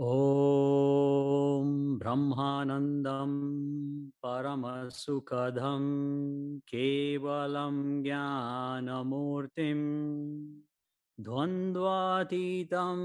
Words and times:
ॐ 0.00 1.70
ब्रह्मानन्दं 1.98 3.30
परमसुखदं 4.22 5.86
केवलं 6.68 7.78
ज्ञानमूर्तिं 8.02 9.80
द्वन्द्वातीतं 11.24 13.00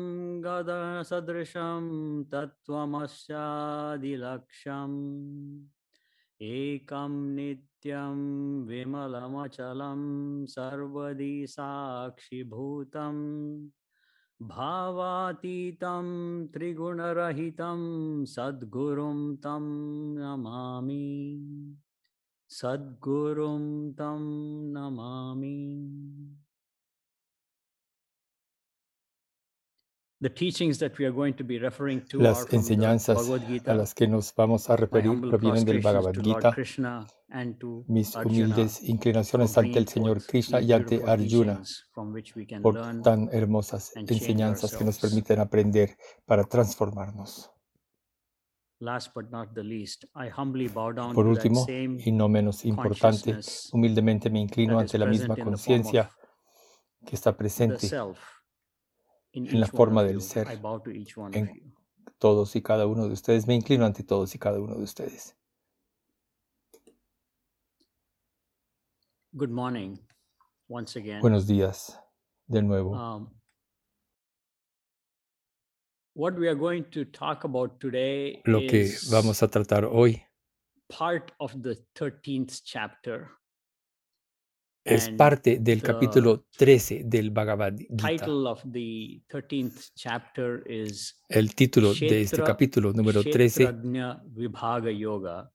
गदसदृशं 0.45 1.83
तत्त्वमस्यादिलक्ष्यम् 2.31 4.99
एकं 6.53 7.13
नित्यं 7.35 8.17
विमलमचलं 8.67 10.01
सर्वदि 10.55 11.35
साक्षिभूतम् 11.49 13.23
भावातीतं 14.47 16.07
त्रिगुणरहितं 16.47 17.79
सद्गुरुं 18.25 19.35
तं 19.35 19.63
नमामि। 20.15 21.75
सद्गुरुं 22.49 23.91
तं 23.91 24.21
Namami 24.73 25.83
Las 32.13 32.53
enseñanzas 32.53 33.29
a 33.65 33.73
las 33.73 33.93
que 33.93 34.07
nos 34.07 34.33
vamos 34.33 34.69
a 34.69 34.77
referir 34.77 35.19
provienen 35.19 35.65
del 35.65 35.81
Bhagavad 35.81 36.13
Gita. 36.13 36.51
Krishna 36.53 37.05
and 37.29 37.57
to 37.59 37.83
Mis 37.87 38.15
humildes 38.15 38.81
inclinaciones 38.87 39.57
ante 39.57 39.79
el 39.79 39.87
Señor 39.87 40.25
Krishna 40.25 40.61
y 40.61 40.71
ante 40.71 41.03
Arjuna 41.05 41.61
por 42.61 42.75
learn 42.75 43.01
tan 43.01 43.29
hermosas 43.33 43.91
enseñanzas 43.95 44.77
que 44.77 44.85
nos 44.85 44.97
permiten 44.99 45.39
aprender 45.39 45.97
para 46.25 46.45
transformarnos. 46.45 47.51
Last 48.79 49.13
but 49.13 49.29
not 49.29 49.53
the 49.53 49.63
least, 49.63 50.05
I 50.15 50.29
humbly 50.29 50.67
bow 50.67 50.93
down 50.93 51.13
Por 51.13 51.27
último, 51.27 51.65
same 51.65 51.97
y 52.03 52.11
no 52.11 52.29
menos 52.29 52.63
importante, 52.65 53.39
humildemente 53.71 54.29
me 54.29 54.39
inclino 54.39 54.79
ante 54.79 54.97
la 54.97 55.05
misma 55.05 55.35
conciencia 55.35 56.09
que 57.05 57.15
está 57.15 57.35
presente 57.35 57.89
en 59.33 59.59
la 59.59 59.67
forma 59.67 60.03
del 60.03 60.21
ser 60.21 60.47
I 60.51 60.55
bow 60.55 60.79
to 60.81 60.91
each 60.91 61.17
one 61.17 61.29
of 61.29 61.35
en 61.35 61.73
todos 62.19 62.55
y 62.55 62.61
cada 62.61 62.87
uno 62.87 63.07
de 63.07 63.13
ustedes. 63.13 63.47
Me 63.47 63.55
inclino 63.55 63.85
ante 63.85 64.03
todos 64.03 64.33
y 64.35 64.39
cada 64.39 64.59
uno 64.59 64.75
de 64.75 64.83
ustedes. 64.83 65.35
Good 69.33 69.49
morning 69.49 69.97
once 70.69 70.97
again. 70.97 71.21
Buenos 71.21 71.47
días 71.47 71.99
de 72.47 72.61
nuevo. 72.61 72.91
Um, 72.91 73.29
what 76.13 76.37
we 76.37 76.47
are 76.47 76.55
going 76.55 76.83
to 76.91 77.05
talk 77.05 77.43
about 77.43 77.79
today 77.79 78.41
Lo 78.45 78.59
que 78.59 78.81
is 78.81 79.09
vamos 79.09 79.41
a 79.41 79.47
tratar 79.47 79.85
hoy 79.85 80.23
part 80.89 81.31
of 81.39 81.51
the 81.63 81.75
13th 81.95 82.61
chapter. 82.63 83.31
Es 84.85 85.09
parte 85.11 85.59
del 85.59 85.81
the 85.81 85.87
capítulo 85.87 86.45
13 86.57 87.03
del 87.05 87.31
Bhagavad 87.31 87.77
Gita. 87.77 87.95
title 87.95 88.47
of 88.47 88.61
the 88.71 89.21
13th 89.29 89.91
chapter 89.95 90.63
is 90.69 91.15
El 91.29 91.55
título 91.55 91.93
de 91.93 92.21
este 92.21 92.41
capítulo 92.43 92.91
número 92.91 93.23
13 93.23 93.65
Kshetrajna 93.65 94.23
Vibhaga 94.25 94.91
Yoga. 94.91 95.51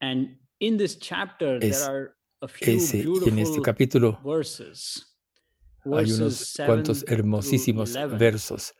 And 0.00 0.36
in 0.58 0.76
this 0.76 0.98
chapter, 0.98 1.60
there 1.60 1.70
es 1.70 1.82
are 1.82 2.16
a 2.40 2.48
few 2.48 2.74
ese. 2.74 3.04
Y 3.04 3.28
en 3.28 3.38
este 3.38 3.62
capítulo 3.62 4.20
verses. 4.24 5.16
hay 5.84 6.12
unos 6.12 6.36
7 6.56 6.66
cuantos 6.66 7.04
hermosísimos 7.06 7.94
11, 7.94 8.16
versos, 8.16 8.74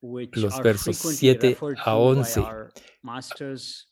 los 0.00 0.62
versos 0.62 0.98
frequently 0.98 1.16
7 1.16 1.48
referred 1.48 1.78
a 1.78 1.84
to 1.84 1.90
by 1.90 1.96
11, 1.96 2.40
our 2.40 2.72
masters 3.02 3.89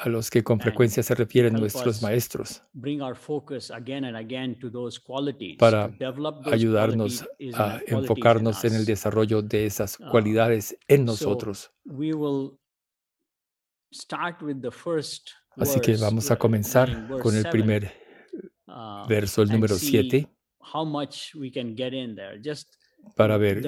a 0.00 0.08
los 0.08 0.30
que 0.30 0.42
con 0.42 0.58
frecuencia 0.58 1.02
se 1.02 1.14
refieren 1.14 1.52
nuestros 1.52 2.00
maestros, 2.00 2.62
para 5.58 5.90
ayudarnos 6.46 7.24
a 7.54 7.80
enfocarnos 7.86 8.64
en 8.64 8.74
el 8.74 8.86
desarrollo 8.86 9.42
de 9.42 9.66
esas 9.66 9.98
Uh, 10.00 10.08
cualidades 10.10 10.76
en 10.88 11.00
so 11.00 11.12
nosotros. 11.12 11.70
Así 15.56 15.80
que 15.80 15.96
vamos 15.96 16.30
a 16.30 16.36
comenzar 16.36 17.08
con 17.20 17.34
el 17.34 17.42
7, 17.42 17.50
primer 17.50 17.92
uh, 18.68 19.06
verso, 19.06 19.42
el 19.42 19.50
número 19.50 19.74
see 19.74 19.90
7, 19.90 20.28
para 23.16 23.36
ver 23.36 23.62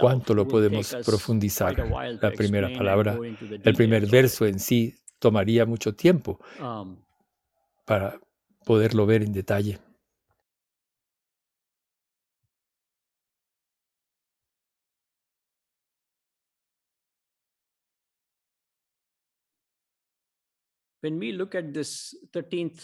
cuánto 0.00 0.34
lo 0.34 0.46
podemos 0.46 0.94
profundizar. 1.04 1.76
La 2.20 2.30
primera 2.32 2.70
palabra, 2.72 3.18
el 3.62 3.74
primer 3.74 4.06
verso 4.06 4.46
en 4.46 4.58
sí 4.58 4.94
tomaría 5.18 5.64
mucho 5.64 5.94
tiempo 5.94 6.38
Um, 6.60 6.96
para 7.84 8.18
poderlo 8.64 9.06
ver 9.06 9.22
en 9.22 9.32
detalle. 9.32 9.78
when 21.04 21.18
we 21.18 21.32
look 21.32 21.54
at 21.54 21.74
this 21.74 22.16
13th 22.32 22.80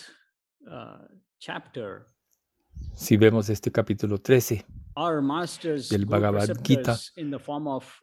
uh, 0.71 1.09
chapter, 1.41 2.07
Si 2.95 3.17
vemos 3.17 3.49
este 3.49 3.71
capítulo 3.71 4.19
13, 4.19 4.65
our 4.97 5.23
masters, 5.23 5.89
del 5.89 6.07
Bhagavad 6.07 6.49
Gita, 6.63 6.99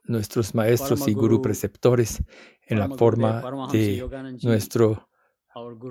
nuestros 0.06 0.56
maestros 0.56 1.08
y 1.08 1.14
guru 1.14 1.42
preceptores 1.42 2.24
en 2.68 2.80
la 2.80 2.90
forma 2.90 3.44
de 3.72 4.38
nuestro 4.44 5.08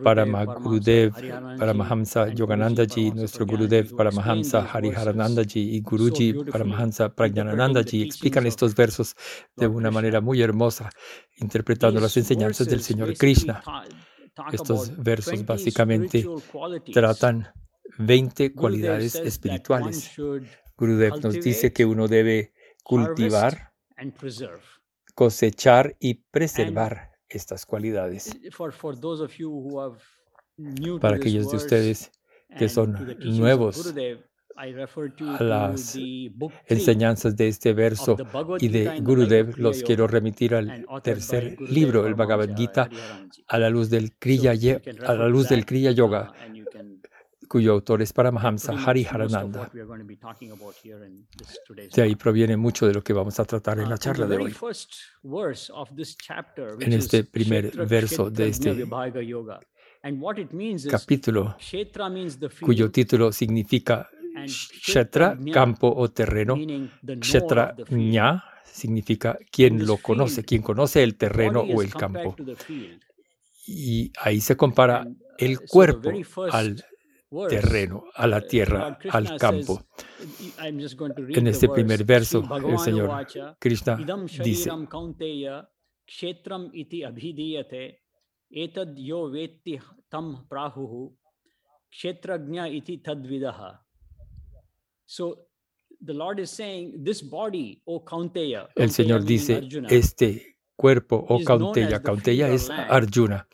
Paramagurudev, 0.05 1.13
Paramahamsa 1.59 2.29
Yoganandaji, 2.33 3.11
nuestro 3.11 3.47
Gurudev 3.47 3.97
Paramahamsa 3.97 4.65
Hariharanandaji 4.73 5.77
y 5.77 5.81
Guruji 5.81 6.35
Paramahamsa 6.45 7.15
Prajnanandaji 7.15 8.03
explican 8.03 8.47
estos 8.47 8.75
versos 8.75 9.17
de 9.57 9.67
una 9.67 9.91
manera 9.91 10.21
muy 10.21 10.41
hermosa, 10.41 10.91
interpretando 11.39 12.01
las 12.01 12.17
enseñanzas 12.17 12.69
del 12.69 12.81
Señor 12.81 13.17
Krishna. 13.17 13.63
Estos 14.53 14.97
versos 15.03 15.33
20 15.33 15.53
básicamente 15.53 16.27
tratan 16.93 17.49
20 17.99 18.49
Gurudev 18.49 18.55
cualidades 18.55 19.15
espirituales. 19.15 20.13
Gurudev 20.77 21.21
nos 21.23 21.35
dice 21.35 21.73
que 21.73 21.85
uno 21.85 22.09
debe 22.09 22.53
cultivar, 22.83 23.73
cosechar 25.15 25.97
y 25.99 26.15
preservar 26.15 27.13
estas 27.29 27.67
cualidades. 27.67 28.39
for, 28.53 28.73
for 28.73 28.99
those 28.99 29.23
of 29.23 29.33
you 29.37 29.51
who 29.51 29.81
are 29.81 29.97
new 30.57 30.95
to 30.95 31.01
Para 31.01 31.17
aquellos 31.17 31.51
de 31.51 31.57
ustedes 31.57 32.13
que 32.57 32.69
son 32.69 33.17
nuevos 33.25 33.95
a 34.57 34.67
to 35.17 35.45
las 35.45 35.99
enseñanzas 36.67 37.37
de 37.37 37.49
este 37.49 37.75
verso 37.75 38.17
y 38.59 38.69
de 38.69 39.01
Gurudev, 39.01 39.59
los 39.59 39.83
quiero 39.83 40.07
remitir 40.07 40.55
al 40.55 40.87
tercer 41.03 41.61
libro, 41.61 42.07
el 42.07 42.15
Bhagavad 42.15 42.57
Gita, 42.57 42.89
a 43.49 43.59
la 43.59 43.69
luz 43.69 43.91
del 43.91 44.17
Kriya, 44.17 44.53
a 45.07 45.15
la 45.15 45.29
luz 45.29 45.49
del 45.49 45.67
Kriya 45.67 45.91
Yoga, 45.91 46.31
uh, 46.31 46.45
and 46.45 46.57
you 46.57 46.65
can 46.73 47.01
cuyo 47.49 47.73
autor 47.73 48.03
es 48.03 48.13
Paramahamsa 48.13 48.73
Hariharananda. 48.73 49.71
De 51.95 52.03
ahí 52.03 52.15
proviene 52.17 52.57
mucho 52.57 52.87
de 52.87 52.95
lo 52.95 53.03
que 53.03 53.13
vamos 53.13 53.39
a 53.41 53.45
tratar 53.45 53.79
en 53.79 53.87
Uh, 53.87 53.91
la 53.91 53.97
the 53.97 54.03
charla 54.03 54.27
de 54.27 54.37
hoy. 54.37 54.55
En 56.81 56.93
este 56.93 57.25
primer 57.25 57.87
verso 57.87 58.31
de 58.31 58.49
este 58.49 58.87
capítulo, 60.91 61.57
cuyo 62.61 62.91
título 62.91 63.33
significa 63.33 64.09
Kshetra, 64.45 65.39
campo 65.53 65.93
o 65.97 66.11
terreno, 66.11 66.57
Kshetra 67.21 67.75
ña 67.91 68.43
significa 68.65 69.39
quien 69.51 69.87
lo 69.87 69.97
conoce, 69.97 70.45
quien 70.45 70.63
conoce 70.63 71.03
el 71.03 71.17
terreno 71.17 71.61
o 71.61 71.83
el 71.83 71.93
campo. 71.95 72.37
Y 73.67 74.13
ahí 74.21 74.41
se 74.41 74.57
compara 74.57 75.09
el 75.39 75.57
uh, 75.57 75.61
the 75.61 75.67
cuerpo 75.67 76.11
al 76.53 76.85
terreno, 77.49 78.05
a 78.15 78.27
la 78.27 78.39
uh, 78.39 78.47
tierra, 78.47 78.99
al 79.11 79.37
campo. 79.37 79.87
I'm 80.59 80.79
just 80.81 80.97
going 80.97 81.15
to 81.15 81.23
read 81.23 81.39
En 81.39 81.47
este 81.47 81.69
primer 81.69 82.05
verso, 82.05 82.39
el 82.41 82.79
Señor 82.79 83.27
Krishna 83.59 83.97
dice, 84.43 84.71
Kshetram 86.07 86.71
iti 86.73 87.03
abhidiyate 87.03 87.99
etad 88.51 88.95
yo 88.97 89.27
vetti 89.31 89.81
tam 90.09 90.47
prahuhu 90.49 91.11
kshetrajna 91.91 92.69
iti 92.69 93.03
tadvidaha. 93.03 93.79
So 95.05 95.47
the 96.01 96.13
Lord 96.13 96.39
is 96.39 96.51
saying, 96.51 97.03
this 97.03 97.23
body, 97.23 97.83
O 97.87 98.05
Kaunteya, 98.05 98.69
el 98.77 98.91
Señor 98.91 99.25
dice, 99.25 99.63
este 99.89 100.56
cuerpo 100.77 101.25
o 101.29 101.43
Kaunteya 101.43 102.03
or 102.05 102.51
es 102.51 102.71
Arjuna, 102.71 103.49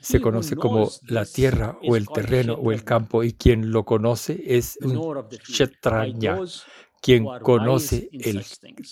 se 0.00 0.20
conoce 0.20 0.56
como 0.56 0.90
la 1.08 1.24
tierra 1.24 1.78
o 1.82 1.96
el 1.96 2.08
terreno 2.08 2.54
o 2.54 2.72
el 2.72 2.84
campo 2.84 3.22
y 3.22 3.32
quien 3.32 3.70
lo 3.70 3.84
conoce 3.84 4.42
es 4.44 4.78
un 4.82 4.94
those 5.80 6.64
quien 7.00 7.24
conoce 7.42 8.08
el 8.12 8.44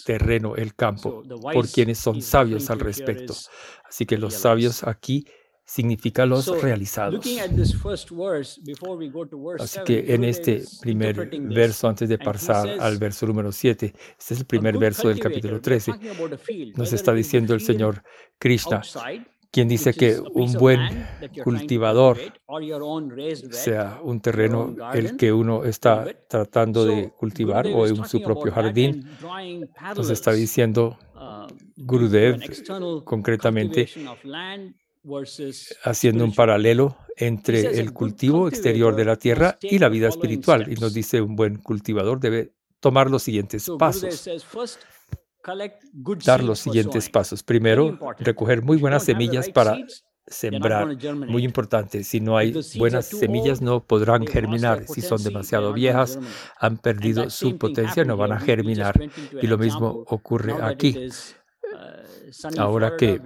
terreno, 0.04 0.54
el 0.54 0.74
campo, 0.76 1.24
por 1.52 1.68
quienes 1.68 1.98
son 1.98 2.22
sabios 2.22 2.70
al 2.70 2.78
respecto. 2.78 3.34
Así 3.88 4.06
que 4.06 4.18
los 4.18 4.34
sabios 4.34 4.84
aquí 4.84 5.26
significa 5.64 6.26
los 6.26 6.46
realizados. 6.62 7.14
looking 7.14 7.40
at 7.40 7.50
this 7.50 7.74
first 7.74 8.10
verse 8.10 8.60
before 8.64 8.96
we 8.96 9.08
go 9.08 9.26
to 9.26 9.38
verse 9.42 9.64
Así 9.64 9.80
7, 9.84 9.84
que 9.84 10.14
en 10.14 10.24
este 10.24 10.62
primer 10.80 11.28
verso, 11.48 11.88
antes 11.88 12.08
de 12.08 12.18
pasar 12.18 12.68
al 12.80 12.98
verso 12.98 13.26
número 13.26 13.50
7, 13.50 13.86
este 14.18 14.34
es 14.34 14.40
el 14.40 14.46
primer 14.46 14.78
verso 14.78 15.08
del 15.08 15.18
capítulo 15.18 15.54
we 15.54 15.58
are 15.58 15.62
13, 15.62 15.92
talking 15.92 16.10
about 16.10 16.32
a 16.32 16.38
field, 16.38 16.76
nos 16.76 16.92
está 16.92 17.14
diciendo 17.14 17.54
el 17.54 17.60
Señor 17.60 18.02
Krishna, 18.38 18.82
quien 19.50 19.68
dice 19.68 19.94
que 19.94 20.18
un 20.18 20.52
buen 20.54 21.06
cultivador 21.44 22.18
sea 23.50 24.00
un 24.02 24.20
terreno 24.20 24.74
el 24.92 25.16
que 25.16 25.32
uno 25.32 25.64
está 25.64 26.06
tratando 26.28 26.84
de 26.84 27.10
cultivar 27.10 27.68
o 27.68 27.86
en 27.86 28.04
su 28.04 28.20
propio 28.20 28.50
jardín. 28.50 29.08
Nos 29.96 30.10
está 30.10 30.32
diciendo 30.32 30.98
uh, 31.14 31.46
Gurudev 31.76 32.40
concretamente 33.04 33.88
haciendo 35.82 36.24
un 36.24 36.34
paralelo 36.34 36.96
entre 37.16 37.78
el 37.78 37.92
cultivo 37.92 38.48
exterior 38.48 38.96
de 38.96 39.04
la 39.04 39.16
tierra 39.16 39.58
y 39.60 39.78
la 39.78 39.88
vida 39.88 40.08
espiritual. 40.08 40.70
Y 40.70 40.74
nos 40.76 40.94
dice 40.94 41.20
un 41.20 41.36
buen 41.36 41.56
cultivador 41.56 42.20
debe 42.20 42.52
tomar 42.80 43.10
los 43.10 43.22
siguientes 43.22 43.70
pasos, 43.78 44.28
dar 46.24 46.42
los 46.42 46.58
siguientes 46.58 47.08
pasos. 47.08 47.42
Primero, 47.42 47.98
recoger 48.18 48.62
muy 48.62 48.76
buenas 48.76 49.04
semillas 49.04 49.48
para 49.50 49.78
sembrar. 50.26 50.96
Muy 51.14 51.44
importante, 51.44 52.02
si 52.02 52.20
no 52.20 52.36
hay 52.36 52.54
buenas 52.76 53.06
semillas 53.06 53.60
no 53.60 53.84
podrán 53.84 54.26
germinar. 54.26 54.86
Si 54.86 55.00
son 55.00 55.22
demasiado 55.22 55.72
viejas, 55.72 56.18
han 56.58 56.78
perdido 56.78 57.30
su 57.30 57.58
potencia, 57.58 58.04
no 58.04 58.16
van 58.16 58.32
a 58.32 58.40
germinar. 58.40 59.00
Y 59.40 59.46
lo 59.46 59.58
mismo 59.58 60.04
ocurre 60.08 60.54
aquí. 60.62 61.08
Ahora 62.58 62.96
que 62.96 63.20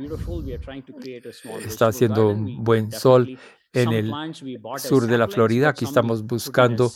está 1.65 1.89
haciendo 1.89 2.29
un 2.29 2.63
buen 2.65 2.93
sol 2.93 3.39
en 3.73 3.93
el 3.93 4.13
sur 4.79 5.07
de 5.07 5.19
la 5.19 5.29
Florida, 5.29 5.71
aquí 5.71 5.85
estamos 5.85 6.25
buscando 6.25 6.91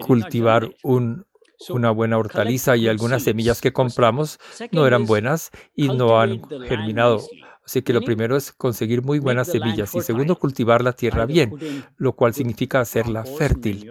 cultivar 0.00 0.70
un, 0.82 1.26
una 1.68 1.90
buena 1.90 2.18
hortaliza 2.18 2.76
y 2.76 2.88
algunas 2.88 3.22
semillas 3.22 3.60
que 3.60 3.72
compramos 3.72 4.38
no 4.72 4.86
eran 4.86 5.06
buenas 5.06 5.50
y 5.74 5.88
no 5.88 6.20
han 6.20 6.42
germinado. 6.66 7.22
Así 7.64 7.82
que 7.82 7.92
lo 7.92 8.02
primero 8.02 8.36
es 8.36 8.52
conseguir 8.52 9.02
muy 9.02 9.18
buenas 9.18 9.48
semillas 9.48 9.94
y 9.94 10.00
segundo 10.00 10.36
cultivar 10.38 10.82
la 10.84 10.92
tierra 10.92 11.26
bien, 11.26 11.56
lo 11.96 12.14
cual 12.14 12.32
significa 12.32 12.80
hacerla 12.80 13.24
fértil, 13.24 13.90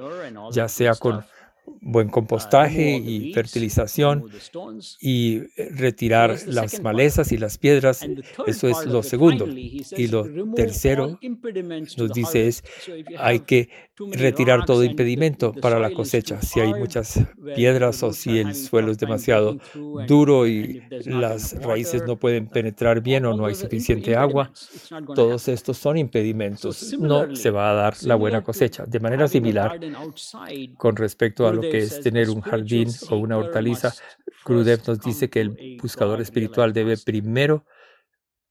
ya 0.50 0.68
sea 0.70 0.96
con. 0.96 1.26
Buen 1.82 2.08
Uh, 2.08 2.12
compostaje 2.12 3.02
the 3.02 3.12
y 3.12 3.34
fertilización 3.34 4.30
y 5.02 5.38
eh, 5.38 5.70
retirar 5.72 6.38
las 6.48 6.82
malezas 6.82 7.32
y 7.32 7.38
las 7.38 7.58
piedras. 7.58 8.06
Eso 8.46 8.70
es 8.70 8.86
lo 8.86 9.04
segundo. 9.04 9.48
Y 9.48 10.08
lo 10.08 10.28
tercero 10.54 11.20
nos 11.98 12.12
dice 12.14 12.48
es, 12.48 12.64
hay 13.18 13.40
que 13.40 13.70
retirar 14.12 14.66
todo 14.66 14.84
impedimento 14.84 15.54
para 15.54 15.80
la 15.80 15.92
cosecha. 15.92 16.42
Si 16.42 16.60
hay 16.60 16.74
muchas 16.74 17.20
piedras 17.56 18.04
o 18.04 18.14
si 18.14 18.40
el 18.40 18.54
suelo 18.56 18.92
es 18.92 18.98
demasiado 18.98 19.58
duro 20.08 20.48
y 20.48 20.84
las 21.06 21.60
raíces 21.62 22.04
no 22.06 22.18
pueden 22.18 22.48
penetrar 22.48 23.02
bien 23.02 23.26
o 23.26 23.36
no 23.36 23.46
hay 23.46 23.56
suficiente 23.56 24.16
agua, 24.16 24.52
todos 25.16 25.48
estos 25.48 25.78
son 25.78 25.96
So 25.96 26.00
impedimentos. 26.00 26.96
No 27.00 27.36
se 27.36 27.52
va 27.52 27.70
a 27.70 27.74
dar 27.74 27.94
la 28.04 28.16
buena 28.16 28.44
cosecha. 28.44 28.86
De 28.86 29.00
manera 29.00 29.28
similar, 29.28 29.80
con 30.78 30.96
respecto 30.96 31.48
a 31.48 31.52
lo 31.56 31.62
que 31.62 31.80
es 31.80 32.02
tener 32.02 32.30
un 32.30 32.42
jardín 32.42 32.90
o 33.10 33.18
una 33.18 33.38
hortaliza, 33.38 33.94
Gurudev 34.46 34.82
nos 34.88 35.00
dice 35.00 35.30
que 35.30 35.42
el 35.42 35.78
buscador 35.82 36.22
espiritual 36.22 36.74
debe 36.74 36.98
primero 36.98 37.66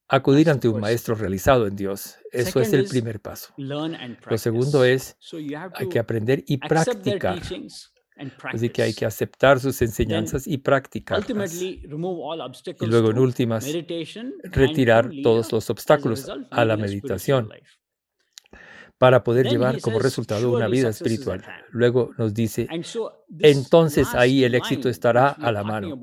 acudir 0.09 0.51
ante 0.51 0.69
un 0.69 0.81
maestro 0.81 1.15
realizado 1.15 1.67
en 1.67 1.77
Dios. 1.77 2.17
Eso 2.33 2.61
es 2.61 2.73
el 2.73 2.87
primer 2.87 3.21
paso. 3.21 3.55
Lo 3.57 4.39
segundo 4.39 4.85
es, 4.85 5.17
hay 5.75 5.89
que 5.89 5.99
aprender 5.99 6.45
y 6.47 6.59
practicar. 6.59 7.41
Así 8.45 8.69
que 8.69 8.83
hay 8.83 8.95
que 8.95 9.07
aceptar 9.07 9.59
sus 9.59 9.83
enseñanzas 9.83 10.47
y 10.47 10.59
practicarlas. 10.59 11.53
Y 11.61 11.83
luego, 12.87 13.11
en 13.11 13.19
últimas, 13.19 13.67
retirar 14.45 15.11
todos 15.23 15.53
los 15.53 15.71
obstáculos 15.71 16.31
a 16.51 16.65
la 16.65 16.77
meditación. 16.77 17.51
Para 19.05 19.23
poder 19.23 19.47
llevar 19.47 19.83
como 19.83 19.99
resultado 19.99 20.51
una 20.51 20.67
vida 20.67 20.89
espiritual. 20.89 21.45
Luego 21.73 22.15
nos 22.17 22.33
dice, 22.33 22.67
entonces 23.39 24.15
ahí 24.15 24.45
el 24.45 24.55
éxito 24.55 24.89
estará 24.89 25.29
a 25.29 25.53
la 25.53 25.63
mano. 25.63 26.01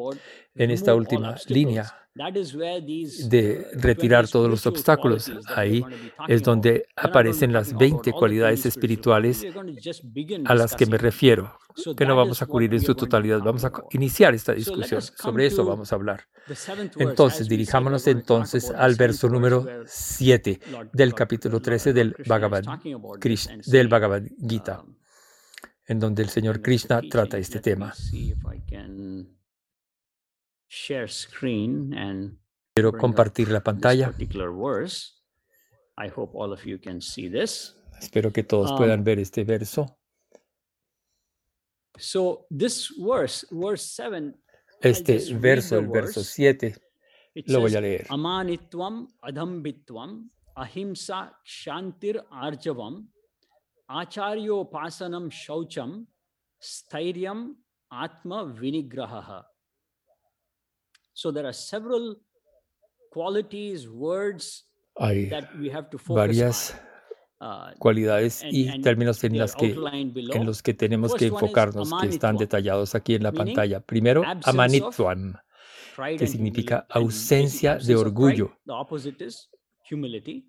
En 0.53 0.69
esta 0.69 0.93
última 0.93 1.35
línea 1.47 1.91
de 2.13 3.65
uh, 3.73 3.79
retirar 3.79 4.25
20 4.25 4.31
todos 4.31 4.51
los 4.51 4.67
obstáculos, 4.67 5.31
ahí 5.47 5.83
es 6.27 6.43
donde 6.43 6.85
aparecen 6.95 7.53
las 7.53 7.69
talking 7.69 7.81
about 7.81 7.81
20 7.81 7.95
all 7.95 8.03
the 8.03 8.11
20 8.11 8.19
cualidades 8.19 8.59
spiritual 8.71 9.25
espirituales 9.25 9.45
a 10.45 10.53
las 10.53 10.75
que 10.75 10.85
me 10.85 10.99
refiero, 10.99 11.57
que 11.95 12.05
no 12.05 12.15
vamos 12.15 12.41
a 12.41 12.45
cubrir 12.45 12.73
en 12.73 12.81
su 12.81 12.95
totalidad. 12.95 13.39
Vamos 13.39 13.63
a 13.65 13.71
iniciar 13.91 14.33
esta 14.33 14.53
discusión. 14.53 15.01
Sobre 15.01 15.45
eso 15.47 15.63
vamos 15.65 15.91
a 15.91 15.95
hablar. 15.95 16.27
Entonces, 16.97 17.47
dirijámonos 17.49 18.07
entonces 18.07 18.69
al 18.71 18.95
verso 18.95 19.29
número 19.29 19.61
where 19.61 19.83
7 19.87 20.59
Lord, 20.71 20.89
del 20.91 21.13
capítulo 21.13 21.53
Lord, 21.53 21.63
13 21.63 21.89
Lord 21.89 21.95
del 21.95 22.13
Krishna 22.13 22.33
Bhagavad, 22.35 22.63
talking 22.63 22.93
about 22.95 23.19
this 23.19 23.23
Krish- 23.47 23.51
and 23.53 23.63
del 23.65 23.87
Bhagavad 23.87 24.23
Gita, 24.47 24.81
um, 24.81 24.95
en 25.87 25.99
donde 25.99 26.23
el 26.23 26.29
señor 26.29 26.61
Krishna 26.61 27.01
trata 27.09 27.37
este 27.37 27.59
tema. 27.59 27.93
Quiero 32.73 32.93
compartir 32.93 33.49
la 33.49 33.61
pantalla. 33.61 34.13
Espero 37.99 38.31
que 38.31 38.43
todos 38.43 38.71
Um, 38.71 38.77
puedan 38.77 39.03
ver 39.03 39.19
este 39.19 39.43
verso. 39.43 39.99
Este 44.81 45.19
verso, 45.35 45.77
el 45.77 45.87
verso 45.87 46.19
verse. 46.21 46.23
7, 46.23 46.75
It 47.33 47.47
lo 47.47 47.61
voy 47.61 47.75
a 47.75 47.81
leer. 47.81 48.07
Amanitvam 48.09 49.07
adhambitvam 49.21 50.29
ahimsa 50.55 51.37
shantir 51.45 52.21
arjavam 52.31 53.07
acharyo 53.89 54.65
acharyopasanam 54.65 55.29
shaucham 55.31 56.07
stairyam 56.59 57.55
atma 57.91 58.45
vinigraha. 58.45 59.43
So 61.13 61.31
there 61.31 61.45
are 61.45 61.53
several 61.53 62.15
qualities, 63.11 63.87
words 63.87 64.63
Hay 64.99 65.25
that 65.29 65.55
we 65.57 65.69
have 65.69 65.89
to 65.91 65.97
focus 65.97 66.15
varias 66.15 66.71
on. 66.71 66.90
Uh, 67.43 67.73
cualidades 67.79 68.43
y 68.51 68.81
términos 68.81 69.23
en 69.23 69.35
las 69.39 69.55
que 69.55 69.73
en 70.35 70.45
los 70.45 70.61
que 70.61 70.75
tenemos 70.75 71.15
que 71.15 71.25
enfocarnos, 71.25 71.89
que 71.99 72.07
están 72.07 72.37
detallados 72.37 72.93
aquí 72.93 73.15
en 73.15 73.23
la 73.23 73.31
pantalla. 73.31 73.79
Primero, 73.79 74.21
amanitvam, 74.43 75.33
que 76.19 76.27
significa 76.27 76.85
ausencia 76.89 77.77
de 77.77 77.95
orgullo, 77.95 78.57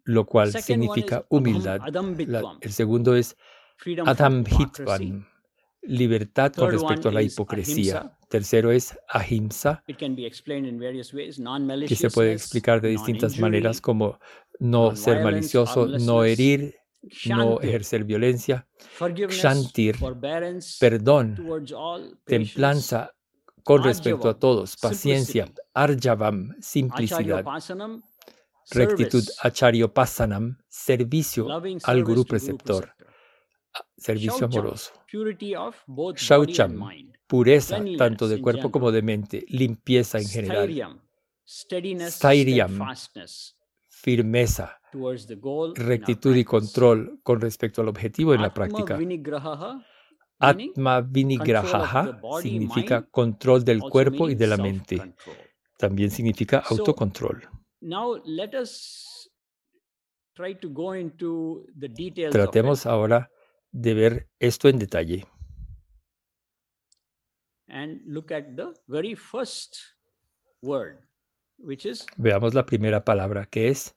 lo 0.04 0.26
cual 0.26 0.52
significa 0.66 1.24
humildad. 1.30 1.80
La- 2.26 2.42
el 2.60 2.72
segundo 2.72 3.16
es 3.16 3.36
adamhitvam, 4.04 5.26
libertad 5.82 6.52
con 6.52 6.70
respecto 6.70 7.08
a 7.08 7.12
la 7.12 7.22
hipocresía. 7.22 8.18
Tercero 8.28 8.70
es 8.70 8.98
ahimsa, 9.08 9.82
que 11.88 11.96
se 11.96 12.10
puede 12.10 12.32
explicar 12.32 12.80
de 12.80 12.88
distintas 12.90 13.38
maneras 13.38 13.80
como 13.80 14.18
no 14.58 14.94
ser 14.94 15.16
malicioso, 15.24 15.86
no 15.98 16.24
herir, 16.24 16.76
no 17.26 17.60
ejercer 17.60 18.04
violencia, 18.04 18.66
shantir, 19.28 19.96
perdón, 20.78 21.36
templanza 22.24 23.12
con 23.64 23.82
respecto 23.82 24.28
a 24.28 24.38
todos, 24.38 24.76
paciencia, 24.76 25.52
arjavam, 25.74 26.54
simplicidad, 26.60 27.44
rectitud, 28.70 29.24
acharyopasanam, 29.40 30.58
servicio 30.68 31.48
al 31.84 32.02
guru 32.02 32.04
to 32.04 32.04
Guru 32.04 32.24
preceptor, 32.24 32.94
preceptor. 32.94 33.14
servicio 33.96 34.46
amoroso, 34.46 34.92
shaucham, 36.16 36.88
pureza 37.26 37.82
tanto 37.96 38.28
de 38.28 38.40
cuerpo 38.40 38.70
como 38.70 38.92
de 38.92 39.02
mente, 39.02 39.44
limpieza 39.48 40.18
en 40.18 40.28
general, 40.28 41.00
steadfastness 41.46 43.56
firmeza, 44.02 44.80
rectitud 45.74 46.34
y 46.36 46.44
control 46.44 47.20
con 47.22 47.40
respecto 47.40 47.80
al 47.82 47.88
objetivo 47.88 48.34
en 48.34 48.42
la 48.42 48.52
práctica. 48.52 48.98
Atma 50.38 51.00
vinigraha 51.00 52.20
mind, 52.42 53.10
control 53.10 53.64
del 53.64 53.80
cuerpo 53.80 54.28
y 54.28 54.34
de 54.34 54.46
la 54.46 54.56
mente. 54.56 55.14
También 55.78 56.10
significa 56.10 56.62
autocontrol. 56.68 57.48
Tratemos 62.30 62.86
ahora 62.86 63.30
de 63.70 63.94
ver 63.94 64.28
esto 64.38 64.68
en 64.68 64.78
detalle. 64.78 65.26
and 67.72 68.00
look 68.06 68.30
at 68.30 68.54
the 68.54 68.74
very 68.86 69.14
first 69.14 69.80
word, 70.62 70.98
which 71.62 71.86
is 71.86 72.04
Veamos 72.16 72.54
la 72.54 72.64
primera 72.64 73.04
palabra 73.04 73.46
que 73.46 73.68
es 73.68 73.94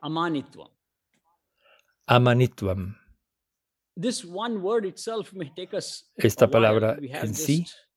amanitvam. 0.00 0.68
amanitvam. 2.06 2.96
This 4.00 4.24
one 4.24 4.58
word 4.62 4.86
itself 4.86 5.32
may 5.32 5.50
take 5.54 5.76
us 5.76 6.10
Esta 6.16 6.48
palabra 6.48 6.96
en 7.00 7.34
sí 7.34 7.64
just 7.64 7.74
30 7.74 7.87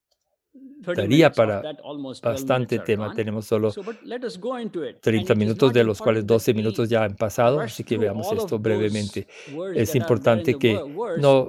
daría 0.53 1.31
para 1.31 1.62
that, 1.62 1.77
almost 1.84 2.24
12 2.24 2.34
Bastante 2.34 2.79
tema. 2.79 3.13
Tenemos 3.13 3.46
solo 3.46 3.72
So, 3.72 3.84
but 3.84 4.01
let 4.03 4.24
us 4.24 4.38
go 4.39 4.58
into 4.58 4.84
it. 4.84 4.96
And 4.96 5.01
30 5.01 5.17
it 5.17 5.31
is 5.31 5.38
minutos, 5.38 5.74
de 5.74 5.84
los 5.84 6.00
cuales 6.00 6.24
important 6.24 6.27
that 6.27 6.34
12 6.34 6.53
we 6.53 6.58
minutos 6.58 6.89
ya 6.89 7.03
han 7.03 7.15
pasado, 7.15 7.60
así 7.62 7.84
que 7.84 7.98
veamos 7.98 8.31
esto 8.31 8.60
brevemente. 8.60 9.27
Es 9.75 9.96
importante 9.96 10.55
que 10.55 10.79
no 11.20 11.48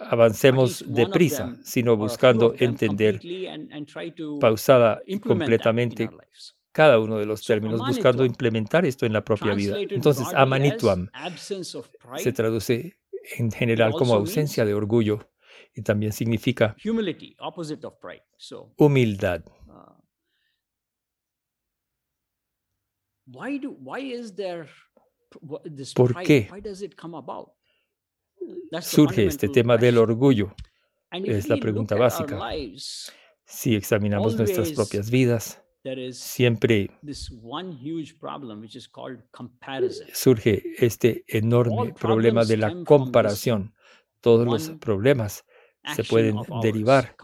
avancemos 0.00 0.84
deprisa, 0.86 1.56
sino 1.62 1.96
buscando 1.96 2.54
entender 2.58 3.20
pausada 4.40 5.00
y 5.06 5.18
completamente 5.18 6.10
cada 6.72 6.98
uno 6.98 7.18
de 7.18 7.24
los 7.24 7.42
términos, 7.42 7.80
buscando 7.80 8.24
implementar 8.24 8.84
esto 8.84 9.06
en 9.06 9.14
la 9.14 9.24
propia 9.24 9.54
vida. 9.54 9.78
Entonces, 9.78 10.26
absence 11.14 11.76
of 11.76 11.88
se 12.16 12.32
traduce 12.32 12.98
en 13.38 13.50
general 13.50 13.92
como 13.92 14.14
ausencia 14.14 14.64
de 14.64 14.74
orgullo 14.74 15.26
y 15.76 15.82
también 15.82 16.12
significa 16.12 16.74
humility, 16.82 17.36
opposite 17.38 17.86
of 17.86 17.94
pride. 18.00 18.24
So, 18.38 18.72
humildad. 18.78 19.44
¿Por 25.94 26.22
qué 26.22 26.48
Surge 28.80 29.26
este 29.26 29.48
tema 29.48 29.76
del 29.76 29.98
orgullo. 29.98 30.54
Es 31.12 31.48
la 31.48 31.56
pregunta 31.58 31.94
básica. 31.94 32.38
Si 33.44 33.74
examinamos 33.74 34.36
nuestras 34.36 34.72
propias 34.72 35.10
vidas, 35.10 35.62
there 35.82 36.04
is 36.04 36.18
siempre 36.18 36.90
this 37.04 37.30
one 37.42 37.72
huge 37.72 38.18
problem 38.18 38.60
which 38.60 38.74
is 38.74 38.88
called 38.88 39.20
comparison. 39.30 40.08
surge 40.12 40.60
este 40.78 41.24
enorme 41.28 41.92
problema 41.92 42.44
de 42.44 42.56
la 42.56 42.84
comparación. 42.84 43.72
Todos 44.20 44.46
los 44.46 44.70
problemas 44.80 45.44
se 45.94 46.04
pueden 46.04 46.36
derivar 46.62 47.14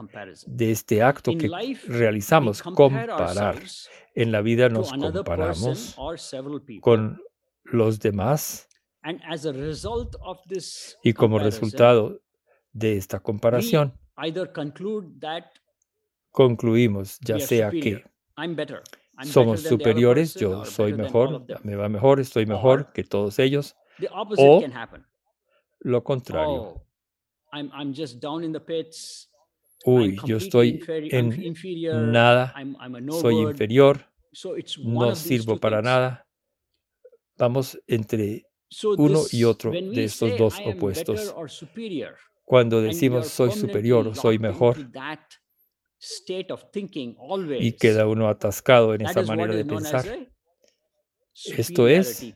de 0.47 0.71
este 0.71 1.03
acto 1.03 1.33
que 1.37 1.51
realizamos, 1.89 2.63
comparar. 2.63 3.63
En 4.15 4.31
la 4.31 4.43
vida 4.43 4.69
nos 4.69 4.93
comparamos 4.93 5.97
con 6.81 7.21
los 7.65 7.99
demás 7.99 8.69
y 11.03 11.13
como 11.13 11.39
resultado 11.39 12.21
de 12.73 12.97
esta 12.97 13.21
comparación 13.21 13.99
either 14.19 14.53
conclude 14.53 15.09
that 15.21 15.45
concluimos 16.31 17.19
ya 17.21 17.39
sea 17.41 17.71
que 17.71 18.05
I'm 18.37 18.55
better. 18.57 18.83
I'm 19.19 19.27
somos 19.27 19.63
superiores, 19.63 20.35
yo 20.35 20.65
soy 20.65 20.95
mejor, 20.95 21.45
me 21.63 21.77
va 21.77 21.89
mejor, 21.89 22.19
estoy 22.21 22.47
mejor 22.47 22.81
Or- 22.81 22.93
que 22.93 23.05
todos 23.05 23.39
ellos, 23.39 23.77
o 24.39 24.63
lo 25.81 26.03
contrario. 26.05 26.83
Uy, 29.85 30.17
I'm 30.17 30.27
yo 30.27 30.37
estoy 30.39 30.81
en 30.89 31.55
nada, 32.13 32.55
soy 33.11 33.35
inferior, 33.37 34.07
no 34.85 35.15
sirvo 35.15 35.59
para 35.59 35.83
nada. 35.83 36.27
Vamos 37.37 37.79
entre 37.87 38.47
uno 38.97 39.23
y 39.31 39.45
otro 39.45 39.71
de 39.71 40.05
estos 40.05 40.37
dos 40.39 40.55
opuestos. 40.65 41.35
cuando 42.45 42.81
decimos 42.81 43.29
soy 43.29 43.51
superior 43.51 44.09
o 44.09 44.15
soy 44.15 44.39
mejor 44.39 44.77
y 47.59 47.73
queda 47.73 48.07
uno 48.07 48.29
atascado 48.29 48.95
en 48.95 49.03
esa 49.03 49.23
manera 49.23 49.55
de 49.55 49.65
pensar, 49.65 50.05
Esto 51.57 51.89
es-. 51.89 52.35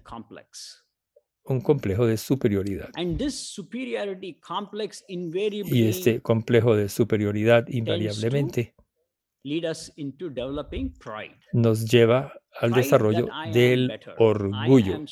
Un 1.49 1.61
complejo 1.61 2.07
de 2.07 2.17
superioridad. 2.17 2.91
And 2.95 3.19
this 3.19 3.35
superiority 3.35 4.35
complex 4.41 5.05
Y 5.09 5.87
este 5.89 6.21
complejo 6.21 6.77
de 6.77 6.89
superioridad 6.89 7.67
invariablemente 7.69 8.75
lead 9.47 9.71
us 9.71 9.93
into 9.97 10.29
developing 10.29 10.93
pride. 10.99 11.39
nos 11.53 11.85
lleva 11.89 12.33
al 12.61 12.73
desarrollo 12.73 13.29
del 13.53 14.01
orgullo. 14.19 15.05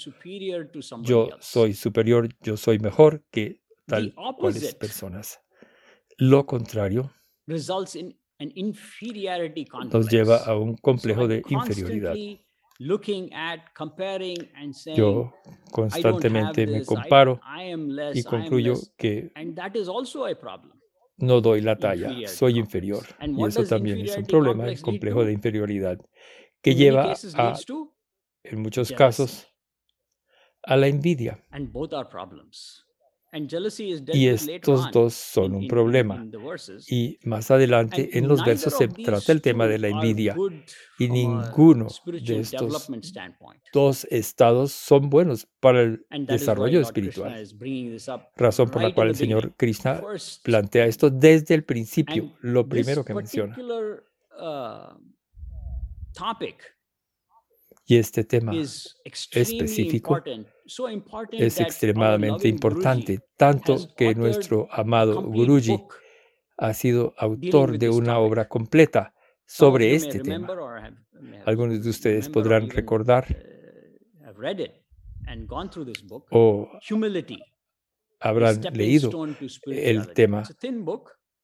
Yo 1.03 1.29
soy 1.39 1.75
superior, 1.75 2.29
yo 2.41 2.57
soy 2.57 2.79
mejor 2.81 3.25
que 3.31 3.61
tal 3.87 4.11
The 4.11 4.17
cuales 4.37 4.75
personas. 4.75 5.41
Lo 6.19 6.47
contrario 6.47 7.13
nos 7.47 7.69
lleva 10.11 10.39
a 10.39 10.57
un 10.57 10.77
complejo 10.77 11.29
de 11.29 11.43
inferioridad. 11.49 12.15
Constantly 12.79 12.87
looking 12.87 13.33
at 13.33 13.61
comparing 13.75 14.37
and 14.57 14.75
saying 14.75 14.99
Yo 14.99 15.33
constantemente 15.71 16.67
me 16.67 16.85
comparo 16.85 17.41
I, 17.45 17.73
am 17.73 17.89
less, 17.89 18.17
y 18.17 18.23
concluyo 18.23 18.75
que 18.97 19.31
and 19.35 19.57
that 19.57 19.77
is 19.77 19.89
also 19.89 20.27
a 20.27 20.35
problem. 20.35 20.79
no 21.19 21.41
doy 21.41 21.61
la 21.61 21.77
talla, 21.77 22.29
soy 22.29 22.59
inferior. 22.59 23.05
And 23.19 23.39
Y 23.39 23.47
eso 23.47 23.65
también 23.65 24.01
es 24.01 24.17
un 24.17 24.27
problema, 24.27 24.69
el 24.69 24.81
complejo 24.81 25.25
de 25.25 25.33
inferioridad, 25.33 25.99
que 26.61 26.75
lleva 26.75 27.15
a, 27.35 27.55
en 28.43 28.61
muchos 28.61 28.91
casos, 28.93 29.47
a 30.63 30.77
la 30.77 30.89
envidia. 30.89 31.39
Y 34.13 34.29
estos 34.29 34.91
dos 34.93 35.15
son 35.15 35.47
in- 35.47 35.55
un 35.55 35.69
problema. 35.69 36.17
in 36.23 36.31
the 36.31 36.37
verses. 36.37 36.91
Y 36.91 37.19
más 37.25 37.51
adelante 37.51 38.17
en 38.17 38.29
los 38.29 38.45
versos 38.45 38.75
of 38.75 38.79
se 38.79 38.89
trata 39.03 39.33
el 39.33 39.43
tema 39.43 39.67
de 39.67 39.79
la 39.79 39.89
envidia. 39.89 40.37
Y 40.99 41.09
ninguno 41.09 41.89
de 42.07 42.39
estos 42.41 42.89
dos 43.73 44.05
estados 44.11 44.73
son 44.73 45.11
buenos 45.11 45.49
para 45.61 45.83
el 45.83 46.07
desarrollo 46.27 46.81
espiritual. 46.81 47.45
Razón 48.37 48.71
por 48.71 48.83
la 48.83 48.95
cual 48.95 49.09
el 49.09 49.17
Señor. 49.17 49.55
Krishna 49.57 50.01
plantea 50.43 50.87
esto 50.87 51.11
desde 51.11 51.55
el 51.55 51.65
principio, 51.65 52.37
lo 52.41 52.69
primero 52.69 53.05
que 53.05 53.15
menciona. 53.15 53.57
uh, 54.39 54.97
Y 57.87 57.97
este 57.97 58.25
tema 58.25 58.53
específico 59.33 60.23
es 61.33 61.61
extremadamente 61.61 62.49
importante, 62.49 63.21
tanto 63.37 63.77
que 63.97 64.15
nuestro 64.15 64.69
amado 64.71 65.23
Guruji 65.23 65.79
ha 66.57 66.73
sido 66.73 67.15
autor 67.19 67.79
de 67.79 67.91
una 67.91 68.19
obra 68.19 68.49
completa 68.49 69.13
sobre 69.47 69.95
este 69.95 70.21
tema. 70.21 70.49
Algunos 71.45 71.83
de 71.83 71.91
ustedes 71.91 72.29
podrán 72.29 72.71
recordar 72.71 73.27
have 74.25 74.39
read 74.39 74.59
it 74.59 74.73
and 75.27 75.47
gone 75.47 75.69
through 75.69 75.87
this 75.87 76.03
book. 76.03 76.27
o 76.31 76.69
habrán 78.21 78.61
leído 78.73 79.11
spirituality. 79.49 80.15
tema 80.15 80.43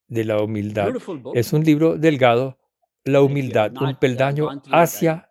de 0.07 0.25
la 0.25 0.41
humildad. 0.41 0.93
Es 1.33 1.53
un 1.53 1.63
libro 1.63 1.97
delgado, 1.97 2.57
La 3.03 3.21
humildad, 3.21 3.71
un 3.79 3.89
uh, 3.89 3.99
peldaño 3.99 4.49
hacia 4.71 5.29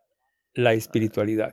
la 0.54 0.72
espiritualidad. 0.72 1.52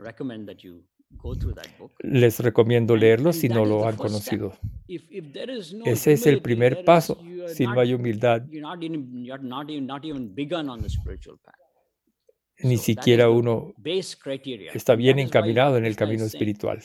Les 2.00 2.40
recomiendo 2.40 2.96
leerlo 2.96 3.34
si 3.34 3.50
no 3.50 3.66
lo 3.66 3.88
han 3.88 3.98
conocido. 3.98 4.54
Ese 4.88 6.14
es 6.14 6.26
el 6.26 6.42
primer 6.42 6.84
paso. 6.84 7.18
Si 7.48 7.66
no 7.66 7.80
hay 7.80 7.94
humildad, 7.94 8.44
ni 12.60 12.78
siquiera 12.78 13.30
uno 13.30 13.74
está 14.74 14.96
bien 14.96 15.20
encaminado 15.20 15.78
en 15.78 15.86
el 15.86 15.96
camino 15.96 16.26
espiritual. 16.26 16.84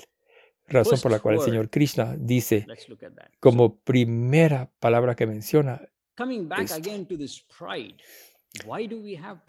Razón 0.67 1.01
por 1.01 1.11
la 1.11 1.21
cual 1.21 1.37
el 1.37 1.41
Señor 1.41 1.71
Krishna 1.71 2.17
dice, 2.19 2.67
como 3.41 3.79
primera 3.79 4.71
palabra 4.79 5.15
que 5.15 5.27
menciona, 5.27 5.81
esto. 6.57 6.81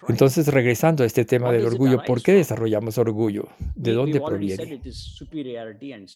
Entonces 0.07 0.47
regresando 0.47 1.03
a 1.03 1.05
este 1.05 1.25
tema 1.25 1.51
del 1.51 1.65
orgullo, 1.65 2.03
¿por 2.05 2.21
qué 2.21 2.33
desarrollamos 2.33 2.97
orgullo? 2.97 3.49
¿De 3.75 3.91
dónde 3.91 4.21
proviene? 4.21 4.81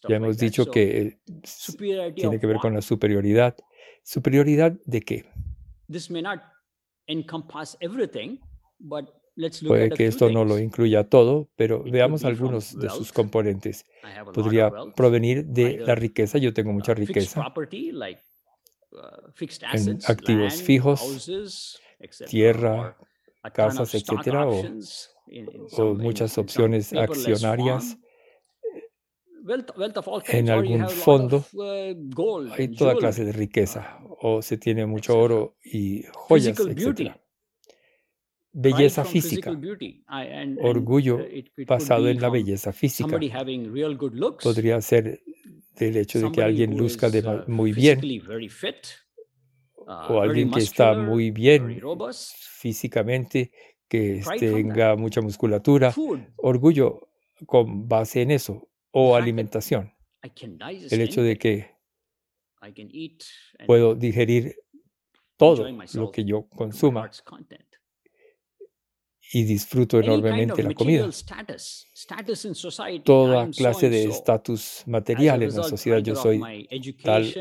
Ya 0.08 0.16
hemos 0.16 0.38
dicho 0.38 0.70
que 0.70 1.00
eh, 1.00 1.18
tiene 2.14 2.40
que 2.40 2.46
ver 2.46 2.56
con 2.56 2.74
la 2.74 2.80
superioridad. 2.80 3.56
¿Superioridad 4.02 4.72
de 4.86 5.02
qué? 5.02 5.26
This 5.90 6.10
may 6.10 6.22
not 6.22 6.40
encompass 7.06 7.76
everything, 7.80 8.38
but 8.78 9.06
let's 9.36 9.62
look 9.62 9.68
Puede 9.68 9.90
que 9.90 10.06
esto 10.06 10.30
no 10.30 10.46
lo 10.46 10.58
incluya 10.58 11.04
todo, 11.04 11.50
pero 11.56 11.82
veamos 11.82 12.24
algunos 12.24 12.78
de 12.78 12.88
sus 12.88 13.12
componentes. 13.12 13.84
Podría 14.32 14.70
provenir 14.96 15.44
de 15.44 15.78
la 15.78 15.94
riqueza, 15.94 16.38
yo 16.38 16.54
tengo 16.54 16.72
mucha 16.72 16.92
uh, 16.92 16.94
riqueza, 16.94 17.52
uh, 17.52 17.64
en 19.74 19.98
activos 20.06 20.62
fijos, 20.62 21.80
tierra, 22.28 22.96
casas, 23.52 23.94
etcétera, 23.94 24.48
o, 24.48 24.62
o 25.76 25.94
muchas 25.94 26.38
opciones 26.38 26.92
accionarias. 26.92 27.98
En 30.28 30.50
algún 30.50 30.88
fondo 30.88 31.44
uh, 31.54 32.52
hay 32.52 32.68
toda 32.68 32.96
clase 32.96 33.24
de 33.24 33.32
riqueza, 33.32 33.98
uh, 34.02 34.16
o 34.20 34.42
se 34.42 34.58
tiene 34.58 34.84
mucho 34.84 35.18
oro 35.18 35.56
y 35.64 36.02
joyas, 36.12 36.58
etc. 36.60 36.94
pride 36.94 37.14
Belleza 38.52 39.04
física, 39.04 39.52
uh, 39.52 40.66
orgullo 40.66 41.18
basado 41.66 42.08
en 42.08 42.20
la 42.20 42.28
belleza 42.28 42.72
física. 42.72 43.08
somebody 43.08 43.30
having 43.30 43.72
real 43.72 43.96
good 43.96 44.14
looks, 44.14 44.44
Podría 44.44 44.80
ser 44.80 45.22
del 45.78 45.96
hecho 45.96 46.18
de 46.18 46.32
que 46.32 46.42
alguien 46.42 46.76
luzca 46.76 47.08
de 47.08 47.20
uh, 47.20 47.44
muy 47.46 47.72
bien 47.72 48.00
physically 48.00 48.18
very 48.18 48.48
fit, 48.48 48.86
uh, 49.76 49.77
o 49.88 50.20
very 50.20 50.28
alguien 50.28 50.50
que 50.50 50.60
está 50.60 50.94
muy 50.94 51.30
bien 51.30 51.80
físicamente, 52.12 53.50
que 53.88 54.22
tenga 54.38 54.96
mucha 54.96 55.20
musculatura. 55.20 55.94
Orgullo 56.36 57.08
con 57.46 57.88
base 57.88 58.22
en 58.22 58.32
eso. 58.32 58.68
O 58.90 59.14
alimentación. 59.14 59.92
I 60.24 60.30
can 60.30 60.58
digest 60.58 60.92
El 60.92 61.00
hecho 61.02 61.22
de 61.22 61.36
que 61.36 61.70
puedo 63.66 63.94
digerir 63.94 64.56
todo 65.36 65.68
lo 65.94 66.10
que 66.10 66.24
yo 66.24 66.48
consuma. 66.48 67.10
Y 69.32 69.44
disfruto 69.44 70.00
enormemente 70.00 70.62
la 70.62 70.72
comida. 70.74 71.08
Toda 73.04 73.50
clase 73.50 73.90
de 73.90 74.04
estatus 74.04 74.82
material 74.86 75.42
en 75.42 75.54
la 75.54 75.62
sociedad. 75.64 75.98
Yo 75.98 76.14
soy 76.14 76.40
tal 77.02 77.34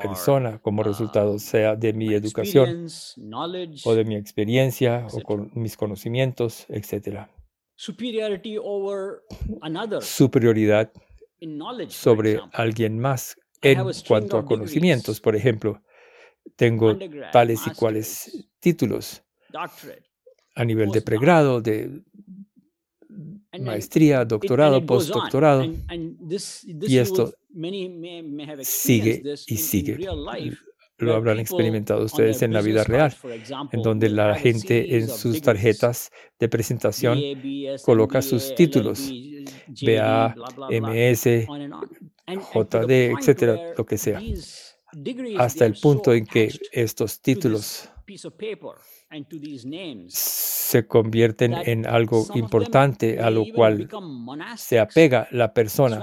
persona 0.00 0.58
como 0.60 0.82
resultado 0.82 1.32
um, 1.32 1.38
sea 1.38 1.76
de 1.76 1.92
mi 1.92 2.14
educación 2.14 2.86
o 3.84 3.94
de 3.94 4.04
mi 4.04 4.16
experiencia 4.16 5.06
o 5.12 5.20
con 5.20 5.50
mis 5.54 5.76
conocimientos, 5.76 6.66
etc. 6.68 7.28
Superioridad 10.00 10.92
sobre 11.88 12.40
alguien 12.52 12.98
más 12.98 13.36
en 13.60 13.78
cuanto 14.06 14.38
a 14.38 14.46
conocimientos. 14.46 15.20
Por 15.20 15.36
ejemplo, 15.36 15.82
tengo 16.56 16.96
tales 17.32 17.66
y 17.66 17.70
cuales 17.70 18.48
títulos 18.60 19.22
a 20.54 20.64
nivel 20.64 20.90
de 20.90 21.02
pregrado, 21.02 21.60
de 21.60 22.02
maestría, 23.60 24.24
doctorado, 24.24 24.84
postdoctorado, 24.84 25.64
y 25.64 26.98
esto 26.98 27.34
sigue 28.62 29.22
y 29.46 29.56
sigue. 29.56 29.98
Lo 30.98 31.14
habrán 31.14 31.40
experimentado 31.40 32.04
ustedes 32.04 32.42
en 32.42 32.52
la 32.52 32.62
vida 32.62 32.84
real, 32.84 33.14
en 33.72 33.82
donde 33.82 34.08
la 34.08 34.36
gente 34.36 34.96
en 34.96 35.08
sus 35.08 35.42
tarjetas 35.42 36.10
de 36.38 36.48
presentación 36.48 37.18
coloca 37.84 38.22
sus 38.22 38.54
títulos, 38.54 39.12
BA, 39.82 40.34
MS, 40.70 41.46
JD, 42.26 42.90
etcétera, 43.18 43.74
lo 43.76 43.84
que 43.84 43.98
sea, 43.98 44.20
hasta 45.38 45.66
el 45.66 45.74
punto 45.74 46.12
en 46.12 46.26
que 46.26 46.50
estos 46.72 47.16
to 47.16 47.22
títulos 47.22 47.88
se 50.08 50.86
convierten 50.86 51.54
en 51.54 51.86
algo 51.86 52.26
importante 52.34 53.20
a 53.20 53.30
lo 53.30 53.44
cual 53.54 53.88
se 54.56 54.80
apega 54.80 55.28
la 55.30 55.52
persona 55.52 56.02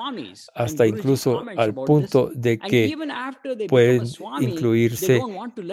hasta 0.56 0.88
incluso 0.88 1.44
al 1.58 1.74
punto 1.74 2.32
de 2.34 2.58
que 2.58 2.96
pueden 3.68 4.04
incluirse 4.40 5.22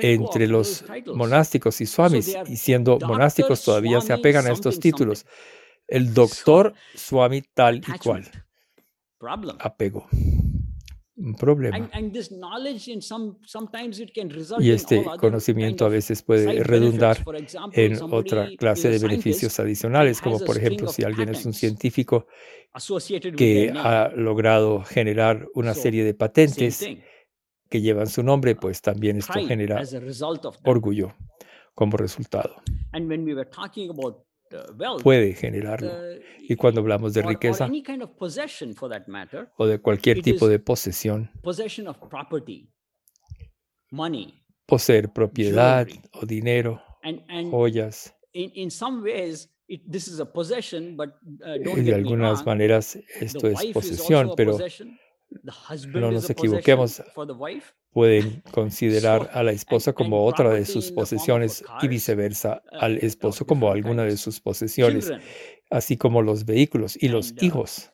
entre 0.00 0.48
los 0.48 0.84
monásticos 1.14 1.80
y 1.80 1.86
swamis 1.86 2.36
y 2.46 2.56
siendo 2.56 2.98
monásticos 3.06 3.62
todavía 3.62 4.00
se 4.00 4.12
apegan 4.12 4.46
a 4.46 4.52
estos 4.52 4.80
títulos. 4.80 5.26
El 5.86 6.12
doctor 6.12 6.74
swami 6.94 7.42
tal 7.54 7.76
y 7.78 7.98
cual. 7.98 8.24
Apego. 9.58 10.06
Un 11.20 11.34
problema. 11.34 11.90
Y 14.60 14.70
este 14.70 15.04
conocimiento 15.18 15.84
a 15.84 15.88
veces 15.88 16.22
puede 16.22 16.62
redundar 16.62 17.24
en 17.72 18.00
otra 18.02 18.48
clase 18.56 18.88
de 18.88 18.98
beneficios 19.00 19.58
adicionales, 19.58 20.20
como 20.20 20.38
por 20.38 20.56
ejemplo 20.56 20.88
si 20.88 21.02
alguien 21.02 21.28
es 21.30 21.44
un 21.44 21.52
científico 21.52 22.26
que 23.36 23.72
ha 23.76 24.10
logrado 24.14 24.84
generar 24.84 25.48
una 25.54 25.74
serie 25.74 26.04
de 26.04 26.14
patentes 26.14 26.86
que 27.68 27.80
llevan 27.80 28.06
su 28.06 28.22
nombre, 28.22 28.52
Uh, 28.52 28.60
pues 28.60 28.80
también 28.80 29.18
esto 29.18 29.44
genera 29.46 29.82
orgullo 30.64 31.14
como 31.74 31.96
resultado. 31.96 32.54
Puede 35.02 35.34
generarlo. 35.34 35.88
uh, 35.88 36.20
Y 36.40 36.56
cuando 36.56 36.80
hablamos 36.80 37.14
de 37.14 37.22
riqueza 37.22 37.68
o 39.56 39.66
de 39.66 39.78
cualquier 39.80 40.22
tipo 40.22 40.48
de 40.48 40.58
posesión, 40.58 41.30
poseer 44.66 45.12
propiedad 45.12 45.86
o 46.12 46.26
dinero, 46.26 46.82
joyas, 47.50 48.14
uh, 48.34 48.38
y 49.68 51.62
don't 51.62 51.84
de 51.84 51.94
algunas 51.94 52.44
maneras 52.46 52.98
esto 53.20 53.48
es 53.48 53.64
posesión, 53.66 54.32
pero 54.36 54.58
no 55.94 56.10
nos 56.10 56.30
equivoquemos, 56.30 57.02
for 57.14 57.26
the 57.26 57.32
wife. 57.32 57.72
pueden 57.90 58.42
considerar 58.52 59.30
a 59.32 59.42
la 59.42 59.52
esposa 59.52 59.92
como 59.92 60.24
otra 60.24 60.50
de 60.50 60.64
sus 60.64 60.90
posesiones 60.92 61.64
y 61.82 61.88
viceversa 61.88 62.62
uh, 62.72 62.76
al 62.80 62.98
esposo 62.98 63.46
como 63.46 63.70
alguna 63.70 64.04
de 64.04 64.16
sus 64.16 64.40
posesiones, 64.40 65.10
así 65.70 65.96
como 65.96 66.22
los 66.22 66.44
vehículos 66.44 66.96
y 67.00 67.08
los 67.08 67.34
hijos. 67.42 67.90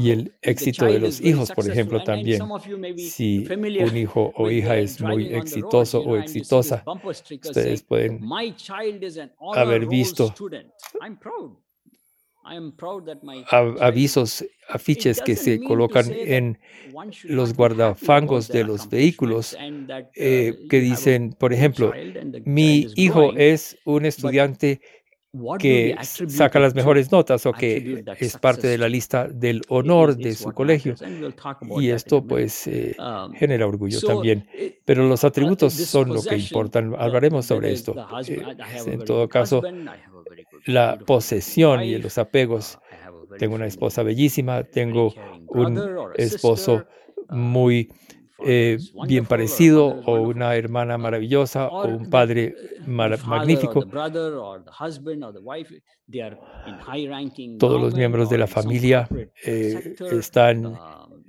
Y 0.00 0.10
el 0.10 0.34
éxito 0.40 0.86
de 0.86 0.98
los 0.98 1.20
hijos, 1.20 1.52
por 1.52 1.68
ejemplo, 1.68 2.02
también. 2.02 2.40
Si 2.96 3.46
un 3.46 3.96
hijo 3.96 4.32
o 4.34 4.50
hija 4.50 4.78
es 4.78 4.98
muy 4.98 5.26
exitoso 5.34 6.00
o 6.00 6.16
exitosa, 6.16 6.82
ustedes 7.04 7.82
pueden 7.82 8.20
"My 8.22 8.54
child 8.56 9.04
is 9.04 9.18
an 9.18 9.30
honor 9.38 9.58
haber 9.58 9.86
visto 9.86 10.34
avisos, 13.80 14.44
afiches 14.68 15.20
que 15.20 15.36
se 15.36 15.62
colocan 15.62 16.06
en 16.10 16.58
los 17.24 17.54
guardafangos 17.54 18.48
de 18.48 18.64
los 18.64 18.88
vehículos 18.88 19.56
that 19.86 20.04
uh, 20.04 20.08
eh, 20.14 20.66
que 20.68 20.80
dicen, 20.80 21.34
por 21.38 21.52
ejemplo, 21.52 21.92
mi 22.44 22.88
hijo 22.96 23.32
es 23.34 23.78
un 23.84 24.04
estudiante 24.04 24.80
que 25.58 25.94
saca 26.02 26.58
las 26.58 26.74
mejores 26.74 27.12
notas 27.12 27.44
o 27.46 27.52
que 27.52 28.02
es 28.18 28.36
parte 28.38 28.66
de 28.66 28.78
la 28.78 28.88
lista 28.88 29.28
del 29.28 29.62
honor 29.68 30.16
de 30.16 30.34
su 30.34 30.52
colegio. 30.52 30.94
Y 31.78 31.90
esto 31.90 32.24
pues 32.24 32.66
eh, 32.66 32.96
Um, 32.98 33.32
genera 33.32 33.66
orgullo 33.66 34.00
también. 34.00 34.46
Pero 34.84 35.06
los 35.06 35.22
uh, 35.22 35.28
atributos 35.28 35.72
son 35.72 36.08
lo 36.08 36.22
que 36.22 36.36
importan. 36.36 36.94
Hablaremos 36.98 37.46
sobre 37.46 37.72
esto. 37.72 37.94
Eh, 38.26 38.42
en 38.86 39.04
todo 39.04 39.28
caso, 39.28 39.62
good, 40.66 40.72
la 40.72 40.98
posesión 40.98 41.82
y 41.82 41.96
los 41.98 42.18
apegos. 42.18 42.78
I 42.90 43.06
have 43.06 43.16
a 43.16 43.24
very 43.26 43.38
Tengo 43.38 43.54
una 43.54 43.66
esposa 43.66 44.02
bellísima, 44.02 44.64
tengo 44.64 45.14
un 45.48 45.80
esposo 46.16 46.84
uh, 47.28 47.34
muy 47.34 47.88
eh, 48.44 48.78
bien 49.06 49.26
parecido 49.26 49.86
o 49.86 50.20
una 50.20 50.54
hermana 50.54 50.96
Uh, 50.96 50.98
maravillosa 50.98 51.68
o 51.68 51.88
un 51.88 52.08
padre 52.08 52.54
magnífico. 52.86 53.84
Todos 57.58 57.80
los 57.80 57.94
miembros 57.94 58.30
de 58.30 58.38
la 58.38 58.46
familia 58.46 59.08
eh, 59.44 59.96
están 60.12 60.66
um, 60.66 60.76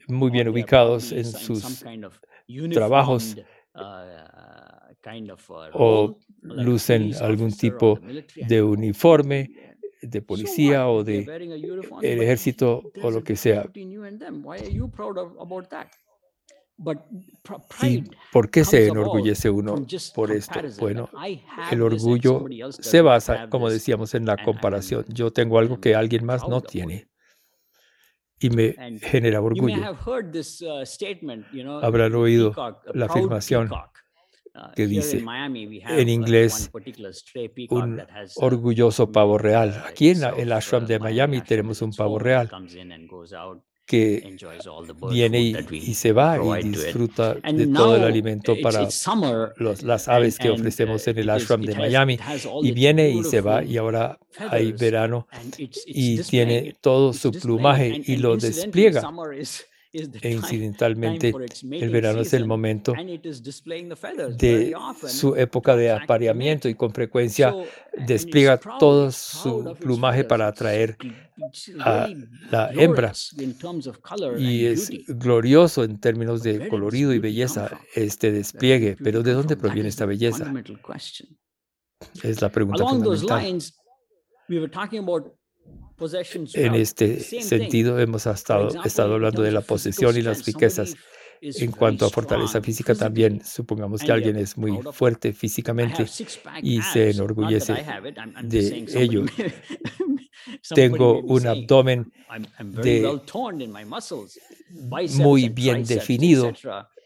muy 0.08 0.30
bien 0.30 0.50
ubicados 0.50 1.12
en 1.12 1.26
sus 1.26 1.84
trabajos 2.72 3.36
o 5.74 6.18
lucen 6.42 7.14
algún 7.22 7.52
tipo 7.52 8.00
de 8.36 8.62
uniforme, 8.62 9.76
de 10.02 10.22
policía 10.22 10.88
o 10.88 11.04
de 11.04 11.26
el 12.02 12.22
ejército 12.22 12.84
o 13.02 13.12
lo 13.12 13.24
que 13.24 13.36
sea. 13.36 13.66
¿Y 17.82 18.04
por 18.32 18.50
qué 18.50 18.64
se 18.64 18.88
enorgullece 18.88 19.50
uno 19.50 19.76
por 20.16 20.32
esto? 20.32 20.60
Bueno, 20.80 21.10
el 21.72 21.82
orgullo 21.82 22.46
se 22.70 23.02
basa, 23.02 23.50
como 23.50 23.70
decíamos, 23.70 24.14
en 24.16 24.26
la 24.26 24.38
comparación. 24.42 25.06
Yo 25.10 25.32
tengo 25.32 25.60
algo 25.60 25.80
que 25.82 25.96
alguien 25.96 26.26
más 26.26 26.48
no 26.48 26.62
tiene 26.62 27.10
y 28.40 28.50
me 28.50 28.74
genera 29.02 29.42
orgullo. 29.42 29.76
uh, 30.62 31.80
Habrán 31.82 32.16
oído 32.16 32.54
la 32.94 33.06
afirmación 33.06 33.70
que 34.76 34.84
here 34.84 34.94
in 34.94 35.02
dice 35.02 35.18
en 36.00 36.08
uh, 36.08 36.12
inglés 36.12 36.70
un 37.70 37.94
uh, 38.00 38.04
orgulloso 38.36 39.12
pavo 39.12 39.38
real. 39.38 39.70
uh, 39.70 39.88
Aquí 39.88 40.10
en 40.10 40.24
el 40.38 40.52
ashram 40.52 40.86
de 40.88 41.00
Miami 41.00 41.38
tenemos 41.48 41.82
un 41.82 41.92
pavo 41.92 42.18
real 42.20 42.48
que 43.86 44.22
viene 45.10 45.42
y, 45.42 45.52
y 45.90 45.94
se 45.96 46.12
va 46.12 46.38
y 46.38 46.64
disfruta 46.86 47.34
de 47.34 47.66
todo 47.74 47.96
el 47.96 48.04
alimento 48.04 48.54
para 48.62 48.82
los- 49.58 49.82
las 49.84 50.08
aves 50.08 50.38
que 50.38 50.50
ofrecemos 50.60 51.08
en 51.08 51.18
el 51.18 51.30
ashram 51.32 51.62
de 51.62 51.74
Miami 51.80 52.18
y 52.68 52.72
viene 52.72 53.10
y 53.10 53.24
se 53.24 53.42
va 53.42 53.64
y 53.64 53.78
ahora 53.78 54.20
hay 54.52 54.72
verano 54.74 55.28
y 55.88 56.18
tiene 56.30 56.76
todo 56.82 57.14
su 57.14 57.32
plumaje 57.32 57.88
y 58.06 58.18
lo 58.18 58.38
despliega 58.48 59.02
e 60.22 60.32
incidentalmente 60.32 61.34
el 61.72 61.90
verano 61.90 62.22
es 62.22 62.34
el 62.34 62.46
momento 62.46 62.94
de 64.38 64.76
su 65.08 65.36
época 65.36 65.76
de 65.76 65.92
apareamiento 65.92 66.70
y 66.70 66.76
con 66.76 66.94
frecuencia 66.94 67.56
despliega 68.06 68.60
todo 68.80 69.12
su 69.12 69.76
plumaje 69.80 70.24
para 70.24 70.48
atraer 70.48 70.96
a 71.80 72.08
la 72.52 72.72
hembra. 72.74 73.14
y 74.38 74.66
es 74.66 74.92
glorioso 75.08 75.84
en 75.84 76.00
términos 76.00 76.44
de 76.44 76.68
colorido 76.68 77.14
y 77.14 77.20
belleza 77.20 77.80
este 77.96 78.32
despliegue, 78.32 78.96
pero 79.04 79.24
¿de 79.24 79.34
dónde 79.34 79.58
proviene 79.58 79.90
esta 79.90 80.06
belleza? 80.06 80.54
Es 82.24 82.42
la 82.42 82.50
pregunta 82.50 82.86
fundamental. 82.86 83.60
En 86.56 86.76
este 86.76 87.20
sentido 87.44 88.00
hemos 88.00 88.26
estado 88.86 89.14
hablando 89.16 89.42
de 89.42 89.52
la 89.52 89.62
posesión 89.62 90.18
y 90.18 90.22
las 90.22 90.38
riquezas. 90.46 90.96
En 91.42 91.72
cuanto 91.72 92.06
a 92.06 92.10
fortaleza 92.10 92.62
física 92.62 92.94
también, 92.96 93.42
supongamos 93.46 94.02
que 94.02 94.12
alguien 94.12 94.36
es 94.36 94.58
muy 94.58 94.72
fuerte 94.92 95.32
físicamente 95.34 96.04
y 96.62 96.82
se 96.82 97.10
enorgullece 97.12 97.74
de 98.44 98.60
ello. 99.04 99.24
Tengo 100.76 101.20
un 101.22 101.48
abdomen 101.48 102.12
de- 102.82 103.02
muy 105.24 105.44
bien 105.50 105.78
definido. 105.96 106.44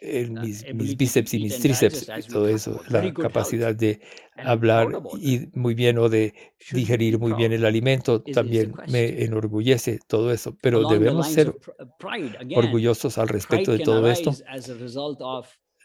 En 0.03 0.37
uh, 0.37 0.41
mis, 0.41 0.65
mis 0.73 0.97
bíceps 0.97 1.33
y 1.33 1.39
mis 1.39 1.59
tríceps 1.59 2.07
todo 2.27 2.47
eso, 2.47 2.81
la 2.89 3.13
capacidad 3.13 3.73
de 3.75 4.01
hablar 4.37 5.01
y 5.19 5.47
muy 5.53 5.73
bien 5.73 5.97
o 5.97 6.09
de 6.09 6.33
digerir 6.71 7.19
muy 7.19 7.33
bien 7.33 7.53
el 7.53 7.65
alimento 7.65 8.21
también 8.21 8.73
me 8.89 9.23
enorgullece 9.23 9.99
todo 10.07 10.31
eso, 10.31 10.57
pero 10.61 10.87
debemos 10.89 11.27
ser 11.29 11.49
uh, 11.49 12.57
orgullosos 12.59 13.17
al 13.17 13.27
respecto 13.29 13.71
de 13.71 13.79
todo 13.79 14.09
esto. 14.09 14.31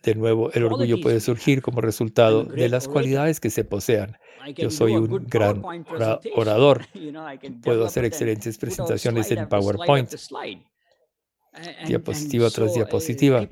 De 0.04 0.14
nuevo, 0.14 0.52
el 0.52 0.62
orgullo 0.64 1.00
puede 1.00 1.18
surgir 1.20 1.60
como 1.60 1.80
resultado 1.80 2.44
de 2.44 2.68
las 2.68 2.86
cualidades 2.86 3.40
que 3.40 3.50
se 3.50 3.64
posean. 3.64 4.16
Yo 4.56 4.70
soy 4.70 4.94
un 4.94 5.26
gran 5.26 5.60
orador. 6.36 6.86
Puedo 7.62 7.84
hacer 7.84 8.04
excelentes 8.04 8.58
presentaciones 8.58 9.30
en 9.32 9.48
PowerPoint, 9.48 10.04
after 10.06 10.18
slide. 10.18 10.58
A- 10.58 10.60
and- 10.60 10.66
diapositiva 11.86 12.46
and 12.46 12.54
tras 12.54 12.70
uh, 12.70 12.74
diapositiva. 12.74 13.48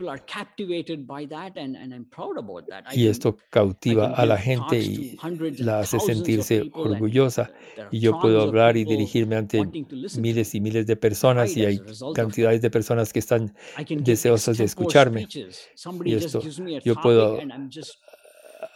Y 2.92 3.06
esto 3.08 3.36
cautiva 3.50 4.14
a 4.14 4.26
la 4.26 4.36
gente 4.36 4.78
y 4.78 5.16
la 5.58 5.80
hace 5.80 5.98
sentirse 6.00 6.70
orgullosa. 6.72 7.42
are 7.42 7.88
Y 7.90 8.00
yo 8.00 8.18
puedo 8.20 8.40
hablar 8.42 8.76
y 8.76 8.84
dirigirme 8.84 9.36
ante 9.36 9.64
miles 10.18 10.54
y 10.54 10.60
miles 10.60 10.86
de 10.86 10.96
personas 10.96 11.56
y 11.56 11.64
hay 11.64 11.80
cantidades 12.14 12.62
de 12.62 12.70
personas 12.70 13.12
que 13.12 13.18
están 13.18 13.54
deseosas 13.88 14.58
de 14.58 14.64
escucharme. 14.64 15.26
Y 16.04 16.14
esto, 16.14 16.40
yo 16.84 16.94
puedo 16.96 17.38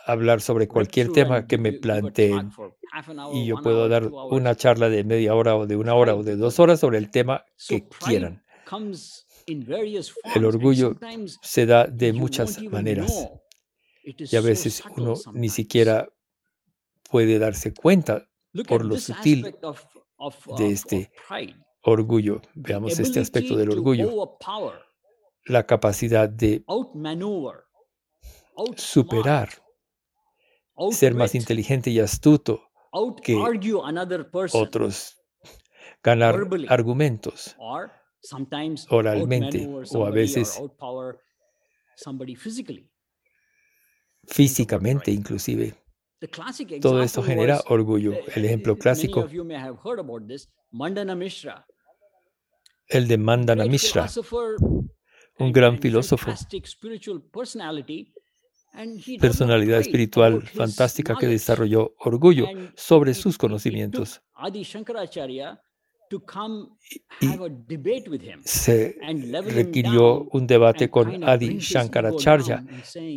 hablar 0.07 0.41
sobre 0.41 0.69
cualquier 0.69 1.13
tema 1.13 1.47
que 1.47 1.59
me 1.59 1.73
planteen 1.73 2.51
y 3.33 3.47
yo 3.47 3.57
puedo 3.63 3.89
dar 3.89 4.07
una 4.07 4.55
charla 4.57 4.89
de 4.89 5.05
media 5.05 5.35
hora 5.35 5.57
o 5.57 5.67
de 5.67 5.77
una 5.77 5.95
hora 5.95 6.15
o 6.15 6.23
de 6.23 6.37
dos 6.37 6.59
horas 6.59 6.81
sobre 6.81 6.99
el 6.99 7.11
tema 7.11 7.45
que 7.69 7.87
quieran. 8.05 8.43
El 10.35 10.45
orgullo 10.45 10.97
se 11.43 11.67
da 11.67 11.87
de 11.87 12.13
muchas 12.13 12.63
maneras. 12.63 13.29
y 14.05 14.37
a 14.37 14.41
veces 14.41 14.83
uno 14.97 15.15
ni 15.33 15.49
siquiera 15.49 16.09
puede 17.11 17.39
darse 17.39 17.75
cuenta 17.75 18.29
por 18.69 18.85
lo 18.85 18.97
sutil 18.97 19.55
de 20.57 20.71
este 20.71 21.13
orgullo. 21.83 22.41
Veamos 22.55 22.99
este 22.99 23.21
aspecto 23.21 23.57
del 23.57 23.71
orgullo, 23.71 24.39
la 25.47 25.67
capacidad 25.67 26.29
de 26.29 26.65
superar, 28.77 29.49
ser 30.91 31.15
más 31.15 31.35
inteligente 31.35 31.91
y 31.91 32.01
astuto 32.01 32.63
que 33.23 33.37
otros, 34.53 35.17
ganar 36.03 36.37
argumentos 36.69 37.57
oralmente 38.89 39.69
o 39.95 40.05
a 40.05 40.11
veces 40.11 40.57
outpower 40.59 41.19
somebody 41.97 42.35
physically. 42.35 42.89
físicamente 44.27 45.11
inclusive. 45.11 45.75
The 46.21 46.29
classic 46.29 46.81
Todo 46.81 47.03
esto 47.03 47.23
genera 47.23 47.63
orgullo. 47.69 48.13
uh, 48.13 48.31
El 48.35 48.45
ejemplo 48.45 48.75
many 48.75 48.83
clásico, 48.83 49.27
el 52.89 53.09
de 53.09 53.17
Mandana 53.17 53.65
Mishra, 53.65 54.07
un 55.39 55.53
gran 55.53 55.79
filósofo, 55.79 56.31
personalidad 59.19 59.81
espiritual 59.81 60.43
fantástica 60.43 61.17
que 61.17 61.27
desarrolló 61.27 61.95
orgullo 61.99 62.47
sobre 62.75 63.15
sus 63.15 63.39
conocimientos. 63.39 64.21
Y 67.21 67.27
have 67.27 67.45
a 67.45 67.49
debate 67.49 68.05
with 68.09 68.23
him 68.23 68.41
Se 68.45 68.97
requirió 69.45 70.25
un 70.33 70.47
debate 70.47 70.91
con 70.91 71.23
Adi 71.25 71.59
Shankaracharya 71.59 72.65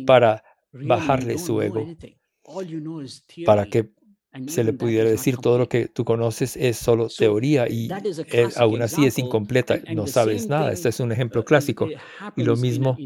para 0.06 0.42
"Really, 0.72 0.84
you 0.84 0.88
bajarle 0.88 1.38
su 1.38 1.54
know 1.54 1.62
ego, 1.62 1.80
anything. 1.80 2.14
All 2.44 2.66
you 2.66 2.80
know 2.80 3.00
is 3.00 3.24
para 3.44 3.64
theory, 3.64 3.70
que 3.70 3.94
and 4.32 4.48
se 4.48 4.64
le 4.64 4.72
pudiera 4.72 5.08
decir 5.08 5.38
todo 5.38 5.58
lo 5.58 5.64
complete." 5.64 5.88
que 5.88 5.92
tú 5.92 6.04
conoces 6.04 6.56
es 6.56 6.76
solo 6.76 7.08
So, 7.08 7.24
teoría 7.24 7.68
y 7.68 7.90
a 7.90 7.98
eh, 7.98 8.02
classic 8.24 8.58
aún 8.58 8.82
así 8.82 9.02
es 9.02 9.14
example, 9.14 9.24
incompleta, 9.24 9.80
no 9.94 10.04
the 10.04 10.10
sabes 10.10 10.42
same 10.42 10.50
nada. 10.50 10.72
Este 10.72 10.88
es 10.88 11.00
un 11.00 11.12
ejemplo 11.12 11.40
uh, 11.40 11.44
clásico. 11.44 11.88
Y 12.36 12.42
lo 12.44 12.56
mismo 12.56 12.96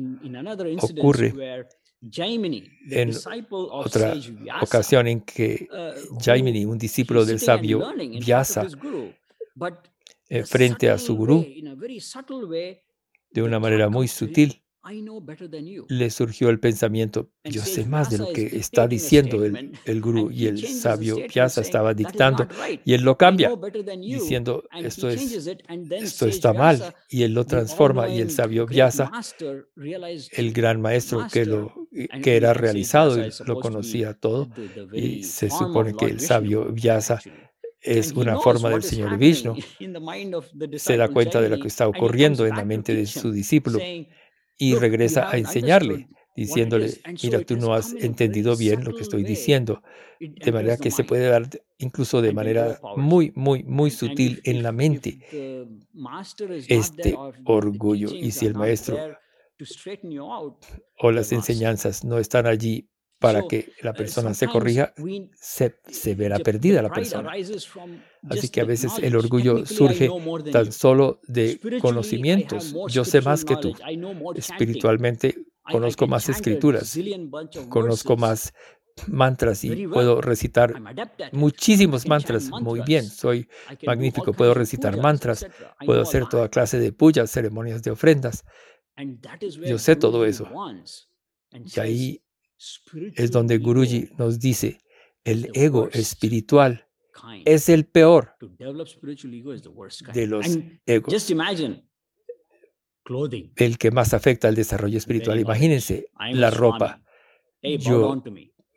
ocurre 0.80 1.34
en 2.90 3.08
disciple 3.08 3.66
of 3.70 3.86
otra 3.86 4.14
ocasión 4.62 5.06
en 5.08 5.20
que 5.20 5.68
uh, 5.70 6.18
Jaimini, 6.20 6.64
un 6.64 6.78
discípulo 6.78 7.24
del 7.24 7.40
sabio 7.40 7.82
Vyasa, 8.20 8.66
eh, 10.28 10.44
frente 10.44 10.90
a 10.90 10.98
su 10.98 11.16
gurú, 11.16 11.38
way, 11.40 11.58
in 11.58 11.68
a 11.68 11.74
very 11.74 12.00
subtle 12.00 12.44
way, 12.46 12.80
de 13.30 13.42
una 13.42 13.58
manera 13.58 13.88
muy 13.88 14.08
sutil, 14.08 14.62
le 15.88 16.10
surgió 16.10 16.48
el 16.48 16.60
pensamiento, 16.60 17.30
yo 17.44 17.62
sé 17.62 17.84
más 17.84 18.08
de 18.10 18.18
lo 18.18 18.32
que 18.32 18.46
está 18.46 18.86
diciendo 18.88 19.44
el, 19.44 19.72
el 19.84 20.00
gurú 20.00 20.30
y 20.30 20.46
el 20.46 20.66
sabio 20.66 21.16
saying, 21.16 21.30
estaba 21.60 21.92
"That 21.92 22.00
is 22.00 22.06
dictando 22.06 22.48
y 22.84 22.94
él 22.94 23.02
lo 23.02 23.18
cambia 23.18 23.48
know 23.48 23.60
better 23.60 23.84
than 23.84 24.02
you." 24.02 24.18
diciendo 24.18 24.64
esto 24.80 25.10
es 25.10 25.46
esto 25.90 26.26
está 26.26 26.52
mal. 26.52 26.94
Y 27.10 27.22
él 27.22 27.34
lo 27.34 27.44
transforma 27.44 28.08
y 28.08 28.20
el 28.20 28.30
sabio 28.30 28.66
realized 29.76 30.28
el 30.32 30.52
gran 30.52 30.80
maestro 30.80 31.26
que 31.30 31.44
lo 31.44 31.74
que 32.22 32.36
era 32.36 32.54
realizado 32.54 33.16
lo 33.44 33.60
conocía 33.60 34.14
todo 34.14 34.48
y 34.92 35.22
se 35.24 35.50
supone 35.50 35.94
que 35.94 36.06
el 36.06 36.20
sabio 36.20 36.72
Vyasa. 36.72 37.20
Es 37.88 38.12
una 38.12 38.38
forma 38.38 38.70
del 38.70 38.82
Señor 38.82 39.16
Vishnu, 39.18 39.54
se 40.76 40.96
da 40.96 41.08
cuenta 41.08 41.40
de 41.40 41.48
lo 41.48 41.58
que 41.58 41.68
está 41.68 41.88
ocurriendo 41.88 42.46
en 42.46 42.56
la 42.56 42.64
mente 42.64 42.94
de 42.94 43.06
su 43.06 43.32
discípulo 43.32 43.78
y 43.80 44.04
"Look, 44.04 44.08
you 44.58 44.78
regresa 44.80 45.30
a 45.30 45.38
enseñarle, 45.38 46.08
diciéndole, 46.36 46.86
is." 46.86 47.00
And 47.04 47.18
so 47.18 47.26
mira, 47.26 47.44
tú 47.44 47.56
no 47.56 47.74
has 47.74 47.92
entendido 47.94 48.56
bien 48.56 48.84
lo 48.84 48.94
que 48.94 49.02
estoy 49.02 49.24
diciendo, 49.24 49.82
de 50.20 50.52
manera 50.52 50.76
que 50.76 50.90
se 50.90 51.04
puede 51.04 51.28
dar 51.28 51.48
incluso 51.78 52.20
de 52.20 52.32
manera 52.32 52.78
muy, 52.96 53.32
muy, 53.34 53.62
muy 53.64 53.90
sutil 53.90 54.40
en 54.44 54.62
la 54.62 54.72
mente 54.72 55.18
este 56.68 57.16
orgullo. 57.44 58.08
Y 58.10 58.32
si 58.32 58.46
el 58.46 58.54
maestro 58.54 58.98
o 60.98 61.10
las 61.10 61.32
enseñanzas 61.32 62.04
no 62.04 62.18
están 62.18 62.46
allí 62.46 62.88
para 63.18 63.42
que 63.48 63.72
la 63.82 63.90
uh, 63.90 63.94
persona 63.94 64.34
se 64.34 64.46
corrija, 64.46 64.92
se, 65.34 65.80
se 65.88 66.14
verá 66.14 66.38
perdida 66.38 66.82
la 66.82 66.90
persona. 66.90 67.32
Así 68.28 68.48
que 68.48 68.60
a 68.60 68.64
veces 68.64 68.92
el 69.00 69.16
orgullo 69.16 69.66
surge 69.66 70.08
tan 70.52 70.72
solo 70.72 71.20
de 71.26 71.58
conocimientos. 71.80 72.74
Yo 72.88 73.04
sé 73.04 73.20
más 73.20 73.44
que 73.44 73.56
tú. 73.56 73.72
Espiritualmente 74.34 75.34
conozco 75.62 76.06
más 76.06 76.28
escrituras, 76.28 76.98
conozco 77.68 78.16
más 78.16 78.52
mantras 79.06 79.62
y 79.64 79.86
puedo 79.86 80.20
recitar 80.20 80.74
muchísimos 81.32 82.06
mantras 82.06 82.50
muy 82.60 82.80
bien. 82.82 83.04
Soy 83.04 83.48
magnífico, 83.84 84.32
puedo 84.32 84.54
recitar 84.54 84.96
mantras, 84.96 85.46
puedo 85.84 86.02
hacer 86.02 86.26
toda 86.26 86.48
clase 86.48 86.78
de 86.78 86.92
puyas, 86.92 87.30
ceremonias 87.30 87.82
de 87.82 87.90
ofrendas. 87.90 88.44
Yo 89.64 89.78
sé 89.78 89.96
todo 89.96 90.24
eso. 90.24 90.48
Y 91.52 91.80
ahí 91.80 92.22
"Spiritual 92.22 92.27
es 93.14 93.30
donde 93.30 93.58
Guruji 93.58 94.10
nos 94.18 94.38
dice, 94.40 94.80
el 95.24 95.50
ego 95.54 95.88
espiritual 95.92 96.86
es 97.44 97.68
el 97.68 97.86
peor 97.86 98.34
de 100.14 100.26
los 100.26 100.58
egos. 100.86 101.12
el 103.56 103.78
que 103.78 103.90
más 103.90 104.14
afecta 104.14 104.48
al 104.48 104.54
desarrollo 104.54 104.98
espiritual. 104.98 105.40
Imagínense 105.40 106.10
la 106.32 106.50
ropa. 106.50 107.02
Yo 107.62 108.22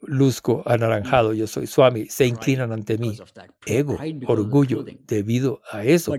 luzco 0.04 0.63
anaranjado, 0.65 1.34
yo 1.34 1.48
soy 1.48 1.67
Swami, 1.67 2.06
se 2.08 2.26
inclinan 2.26 2.72
ante 2.72 2.98
mí. 2.98 3.17
Ego, 3.65 3.98
orgullo, 4.28 4.84
debido 5.06 5.62
a 5.72 5.84
eso, 5.84 6.15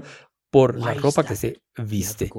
por 0.51 0.79
la 0.79 0.95
ropa 0.95 1.25
que 1.25 1.35
se 1.35 1.63
viste. 1.79 2.31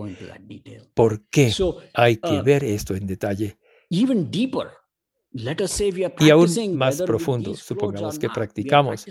¿Por 0.94 1.28
qué? 1.30 1.52
Hay 1.94 2.18
que 2.18 2.40
uh, 2.40 2.44
ver 2.44 2.64
esto 2.64 2.96
en 2.96 3.08
detalle. 3.08 3.58
Y 5.34 6.30
aún 6.30 6.78
más 6.78 7.02
profundo, 7.02 7.56
supongamos 7.56 8.20
que 8.20 8.30
practicamos, 8.30 9.06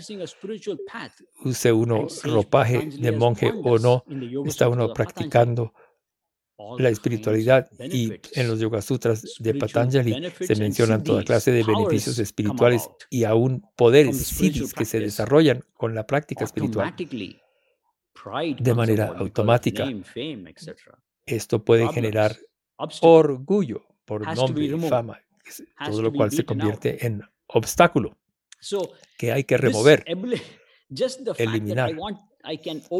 use 1.43 1.71
uno 1.71 2.07
ropaje 2.23 2.89
de 2.89 3.11
monje 3.11 3.51
o 3.63 3.77
no, 3.77 4.05
está 4.45 4.69
uno 4.69 4.93
practicando 4.93 5.73
la 6.77 6.89
espiritualidad 6.89 7.69
y 7.79 8.13
en 8.33 8.47
los 8.47 8.59
Yoga 8.59 8.81
Sutras 8.81 9.35
de 9.39 9.55
Patanjali 9.55 10.31
se 10.39 10.55
mencionan 10.55 11.03
toda 11.03 11.23
clase 11.23 11.51
de 11.51 11.63
beneficios 11.63 12.17
espirituales 12.19 12.89
y 13.09 13.25
aún 13.25 13.63
poderes 13.75 14.17
siddhis 14.17 14.73
que 14.73 14.85
se 14.85 14.99
desarrollan 14.99 15.63
con 15.73 15.93
la 15.93 16.05
práctica 16.05 16.45
espiritual. 16.45 16.95
De 18.59 18.73
manera 18.73 19.07
automática. 19.17 19.89
Esto 21.25 21.63
puede 21.63 21.87
generar 21.89 22.37
orgullo 23.01 23.83
por 24.05 24.35
nombre 24.35 24.77
fama, 24.89 25.19
todo 25.85 25.97
to 25.97 26.01
lo 26.01 26.13
cual 26.13 26.31
se 26.31 26.45
convierte 26.45 27.05
en 27.05 27.21
obstáculo 27.47 28.17
So 28.59 28.93
que 29.17 29.31
hay 29.33 29.43
que 29.43 29.57
remover. 29.57 30.05
eliminar. 31.37 31.91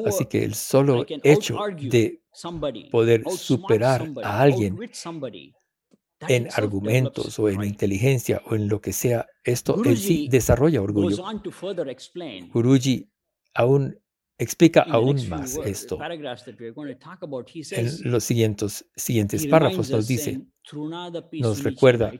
Así 0.05 0.25
que 0.25 0.43
el 0.43 0.55
solo 0.55 1.05
hecho 1.23 1.57
de 1.79 2.21
somebody, 2.31 2.89
poder 2.89 3.23
superar 3.29 4.09
a 4.23 4.41
alguien 4.41 4.77
en 6.27 6.49
argumentos 6.53 7.39
o 7.39 7.49
en 7.49 7.63
inteligencia 7.63 8.41
o 8.45 8.55
en 8.55 8.67
lo 8.67 8.81
que 8.81 8.93
sea, 8.93 9.27
esto 9.43 9.83
en 9.85 9.97
sí 9.97 10.27
desarrolla 10.29 10.81
orgullo. 10.81 11.23
Guruji 12.51 13.09
aún 13.53 13.99
explica 14.43 14.81
aún 14.81 15.27
más 15.29 15.57
esto. 15.65 15.99
En 17.71 18.11
los 18.11 18.23
siguientes, 18.23 18.89
siguientes 18.95 19.47
párrafos 19.47 19.89
nos 19.89 20.07
dice, 20.07 20.45
nos 21.33 21.63
recuerda 21.63 22.11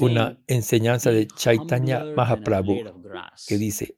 una 0.00 0.42
enseñanza 0.46 1.10
"Be 1.10 1.16
de 1.16 1.26
Chaitanya 1.28 2.04
Mahaprabhu 2.04 2.74
blade 2.74 2.90
of 2.90 3.02
grass." 3.02 3.46
que 3.46 3.56
dice, 3.56 3.96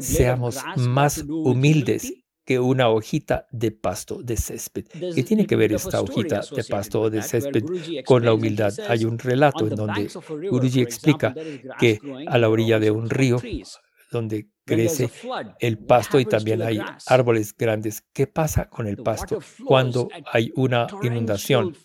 seamos 0.00 0.58
más 0.76 1.24
humildes? 1.28 2.12
Que 2.48 2.58
una 2.58 2.88
hojita 2.88 3.46
de 3.50 3.72
pasto 3.72 4.22
de 4.22 4.34
césped. 4.34 4.86
¿Qué 5.14 5.22
tiene 5.22 5.46
que 5.46 5.54
ver 5.54 5.74
esta 5.74 6.00
hojita 6.00 6.40
de 6.56 6.64
pasto 6.64 7.02
o 7.02 7.10
de 7.10 7.20
césped 7.20 7.62
con 8.06 8.24
la 8.24 8.32
humildad? 8.32 8.72
Hay 8.88 9.04
un 9.04 9.18
relato 9.18 9.66
en 9.66 9.74
donde 9.74 10.08
Guruji 10.50 10.80
explica 10.80 11.34
que 11.78 12.00
a 12.26 12.38
la 12.38 12.48
orilla 12.48 12.78
de 12.78 12.90
un 12.90 13.10
río 13.10 13.36
donde 14.10 14.48
crece 14.64 15.10
el 15.60 15.76
pasto 15.76 16.18
y 16.18 16.24
también 16.24 16.62
hay 16.62 16.80
árboles 17.06 17.54
grandes. 17.54 18.02
¿Qué 18.14 18.26
pasa 18.26 18.70
con 18.70 18.86
el 18.86 18.96
pasto 18.96 19.40
cuando 19.66 20.08
hay 20.32 20.50
una 20.56 20.86
inundación 21.02 21.76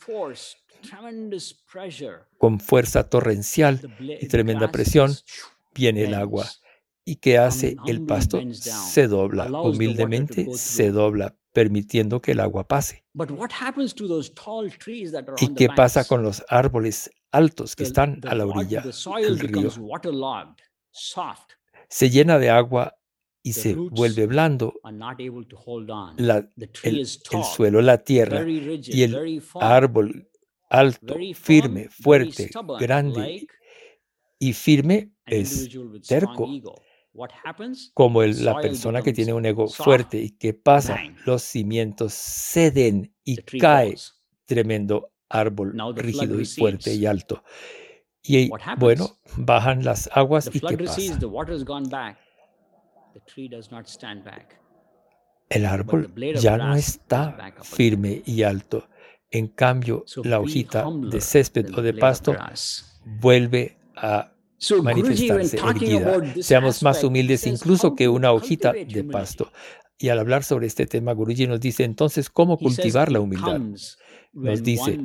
con 2.38 2.62
fuerza 2.62 3.10
torrencial 3.10 3.82
y 4.00 4.30
tremenda 4.30 4.72
presión? 4.72 5.12
Viene 5.76 6.06
el 6.06 6.14
agua. 6.14 6.48
¿Y 7.06 7.18
qué 7.18 7.38
hace? 7.38 7.76
El 7.86 8.06
pasto 8.06 8.42
se 8.52 9.08
dobla, 9.08 9.50
humildemente 9.62 10.48
se 10.56 10.92
dobla, 10.92 11.36
permitiendo 11.52 12.22
que 12.22 12.32
el 12.32 12.40
agua 12.40 12.68
pase. 12.68 13.04
But 13.14 13.32
what 13.32 13.50
happens 13.52 13.94
to 13.96 14.08
those 14.08 14.32
tall 14.34 14.72
trees 14.78 15.12
that 15.12 15.28
are 15.28 15.36
¿Y 15.40 15.54
qué 15.54 15.68
pasa 15.68 16.06
con 16.06 16.24
los 16.24 16.44
árboles 16.48 17.10
altos 17.32 17.76
que 17.76 17.84
The- 17.84 17.88
están 17.90 18.22
a 18.26 18.36
la 18.36 18.46
orilla 18.46 18.82
del 18.82 19.40
río? 19.40 19.62
becomes 19.64 19.78
waterlogged, 19.80 20.64
soft, 20.92 21.52
Se 21.90 22.10
llena 22.10 22.40
de 22.40 22.50
agua 22.50 22.96
y 23.44 23.54
se 23.54 23.76
vuelve 23.76 24.26
blando 24.26 24.74
la- 26.18 26.50
el, 26.84 27.00
el 27.00 27.44
suelo, 27.44 27.82
la 27.82 27.98
tierra 27.98 28.46
y 28.48 29.04
el 29.04 29.42
árbol 29.60 30.30
alto, 30.70 31.16
firme, 31.36 31.90
fuerte, 31.90 32.50
grande 32.80 33.48
y 34.40 34.54
firme 34.54 35.12
es 35.26 35.70
terco. 36.08 36.48
Ego. 37.14 37.20
What 37.22 37.30
happens? 37.44 37.92
como 37.94 38.24
el- 38.24 38.44
la 38.44 38.54
persona 38.62 39.02
que 39.02 39.14
tiene 39.14 39.34
un 39.34 39.46
ego 39.46 39.68
fuerte 39.86 40.18
y 40.18 40.32
que 40.32 40.54
pasa, 40.54 40.96
los 41.26 41.42
cimientos 41.44 42.14
ceden 42.14 43.14
y 43.24 43.36
cae 43.62 43.96
tremendo 44.46 45.12
árbol 45.30 45.74
rígido 46.02 46.36
y 46.42 46.46
fuerte 46.62 46.94
y 46.96 47.06
alto. 47.06 47.44
Y 48.24 48.50
bueno, 48.80 49.18
bajan 49.38 49.84
las 49.84 50.10
aguas 50.14 50.48
y 50.54 50.60
¿qué 50.60 50.78
pasa? 50.86 51.02
El 55.50 55.66
árbol 55.66 56.12
ya 56.42 56.58
no 56.58 56.76
está 56.76 57.36
firme 57.64 58.22
y 58.26 58.44
alto. 58.44 58.88
En 59.30 59.48
cambio, 59.48 60.04
la 60.24 60.40
hojita 60.40 60.84
de 61.12 61.22
césped 61.22 61.66
o 61.78 61.82
de 61.82 61.94
pasto 62.00 62.32
vuelve 63.06 63.78
a 63.96 64.33
manifestarse 64.82 65.58
erguida. 65.58 66.22
Seamos 66.42 66.82
más 66.84 67.04
humildes 67.04 67.46
incluso 67.48 67.96
que 67.96 68.08
una 68.08 68.32
hojita 68.32 68.74
de 68.74 69.04
pasto. 69.04 69.52
Y 69.98 70.10
al 70.10 70.20
hablar 70.20 70.44
sobre 70.44 70.68
este 70.68 70.86
tema, 70.86 71.14
Guruji 71.14 71.48
nos 71.48 71.60
dice 71.60 71.84
entonces 71.84 72.30
cómo 72.30 72.58
cultivar 72.58 73.12
la 73.12 73.20
humildad. 73.20 73.62
Nos 74.34 74.64
dice, 74.64 75.00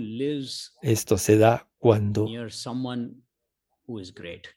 Esto 0.83 1.19
se 1.19 1.39
da 1.39 1.69
cuando 1.79 2.27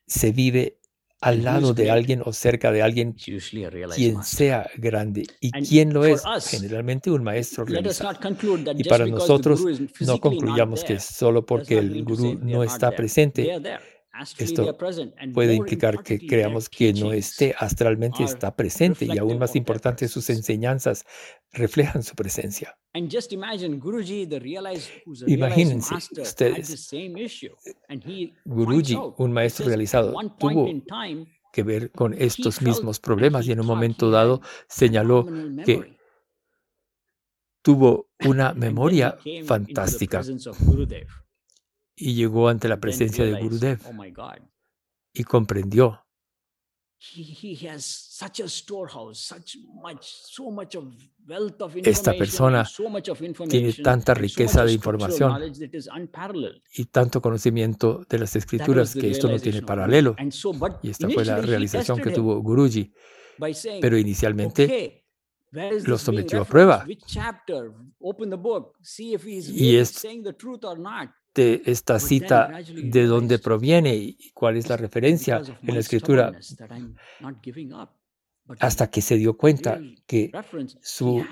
se 0.08 0.32
vive 0.32 0.78
al 1.22 1.44
lado 1.44 1.74
de 1.76 1.92
alguien 1.92 2.24
o 2.26 2.34
cerca 2.34 2.72
de 2.72 2.82
alguien 2.82 3.14
quien 3.14 4.24
sea 4.24 4.68
grande. 4.76 5.28
¿Y 5.40 5.52
And 5.56 5.68
quién 5.68 5.94
lo 5.94 6.04
es? 6.04 6.24
Generalmente 6.50 7.12
un 7.12 7.24
maestro 7.24 7.64
realizado. 7.64 8.12
not 8.12 8.22
conclude 8.22 8.64
that 8.64 8.76
Y 8.76 8.84
para 8.84 9.06
nosotros 9.06 9.60
the 9.60 9.72
guru 9.72 9.84
is 10.00 10.08
no 10.08 10.20
concluyamos 10.20 10.84
que 10.84 11.00
solo 11.00 11.46
porque 11.46 11.78
el 11.78 12.04
gurú 12.04 12.40
no 12.42 12.64
está 12.64 12.92
presente. 12.92 13.62
Esto 14.38 14.78
Puede 15.34 15.56
implicar 15.56 16.04
que 16.04 16.20
creamos 16.26 16.70
que 16.70 16.94
no 16.94 17.12
esté, 17.12 17.56
astralmente 17.58 18.24
está 18.24 18.56
presente 18.56 19.06
y 19.06 19.18
aún 19.18 19.40
más 19.40 19.56
importante, 19.56 20.08
sus 20.08 20.30
enseñanzas 20.30 21.06
reflejan 21.52 22.04
su 22.04 22.16
presencia. 22.16 22.78
Imagínense 25.28 25.96
ustedes, 26.22 26.92
Guruji, 28.46 28.98
un 29.18 29.32
maestro 29.32 29.66
realizado, 29.66 30.14
tuvo 30.38 30.70
que 31.52 31.64
ver 31.64 31.92
con 31.92 32.14
estos 32.14 32.62
mismos 32.62 33.00
problemas 33.00 33.48
y 33.48 33.52
en 33.52 33.60
un 33.60 33.68
momento 33.68 34.10
dado 34.10 34.42
señaló 34.68 35.26
que 35.66 35.98
tuvo 37.62 38.10
una 38.26 38.54
memoria 38.54 39.18
fantástica. 39.46 40.22
Y 41.96 42.14
llegó 42.16 42.48
ante 42.50 42.68
la 42.68 42.80
presencia 42.80 43.24
de 43.26 43.32
Gurudev. 43.42 43.80
Oh 43.88 43.94
my 43.94 44.12
God, 44.12 44.40
y 45.14 45.24
comprendió. 45.24 46.00
He, 47.16 47.24
he 47.24 47.68
has 47.68 47.84
such 47.84 48.42
a 48.42 48.48
storehouse, 48.48 49.18
such 49.20 49.58
much, 49.74 50.04
so 50.04 50.52
much 50.52 50.76
of 50.76 50.86
wealth 51.28 51.60
of 51.60 51.76
Esta 51.84 52.14
persona 52.14 52.64
tiene 53.50 53.74
tanta 53.74 54.14
riqueza 54.14 54.64
de 54.64 54.74
información 54.74 55.32
y 56.76 56.86
tanto 56.86 57.20
conocimiento 57.20 58.06
de 58.08 58.20
las 58.20 58.36
escrituras 58.36 58.94
que 58.94 59.10
esto 59.10 59.28
no 59.28 59.40
tiene 59.40 59.64
paralelo. 59.64 60.16
Y 60.84 60.90
esta 60.92 61.10
fue 61.10 61.26
la 61.26 61.42
realización 61.42 61.98
que 61.98 62.12
tuvo 62.12 62.40
Guruji. 62.40 62.94
Pero 63.82 63.98
inicialmente 63.98 65.04
lo 65.88 65.98
sometió 65.98 66.42
a 66.42 66.46
prueba. 66.46 66.86
Y 69.50 69.76
es- 69.76 70.06
de 71.34 71.62
esta 71.66 71.98
then 71.98 72.08
cita 72.08 72.50
de 72.68 73.06
dónde 73.06 73.40
proviene 73.40 73.96
y 73.96 74.32
cuál 74.34 74.58
es 74.58 74.68
la 74.68 74.76
"It's 74.76 74.82
referencia 74.82 75.42
en 75.62 75.74
la 75.74 75.80
escritura 75.80 76.34
stubbornness 76.42 76.58
that 76.58 76.72
I'm 76.72 76.96
not 77.20 77.44
giving 77.44 77.74
up." 77.74 77.90
But 78.46 78.58
hasta 78.62 78.90
que 78.90 79.02
se 79.02 79.16
dio 79.16 79.38
cuenta 79.38 79.80
que 80.06 80.32
su 80.82 81.24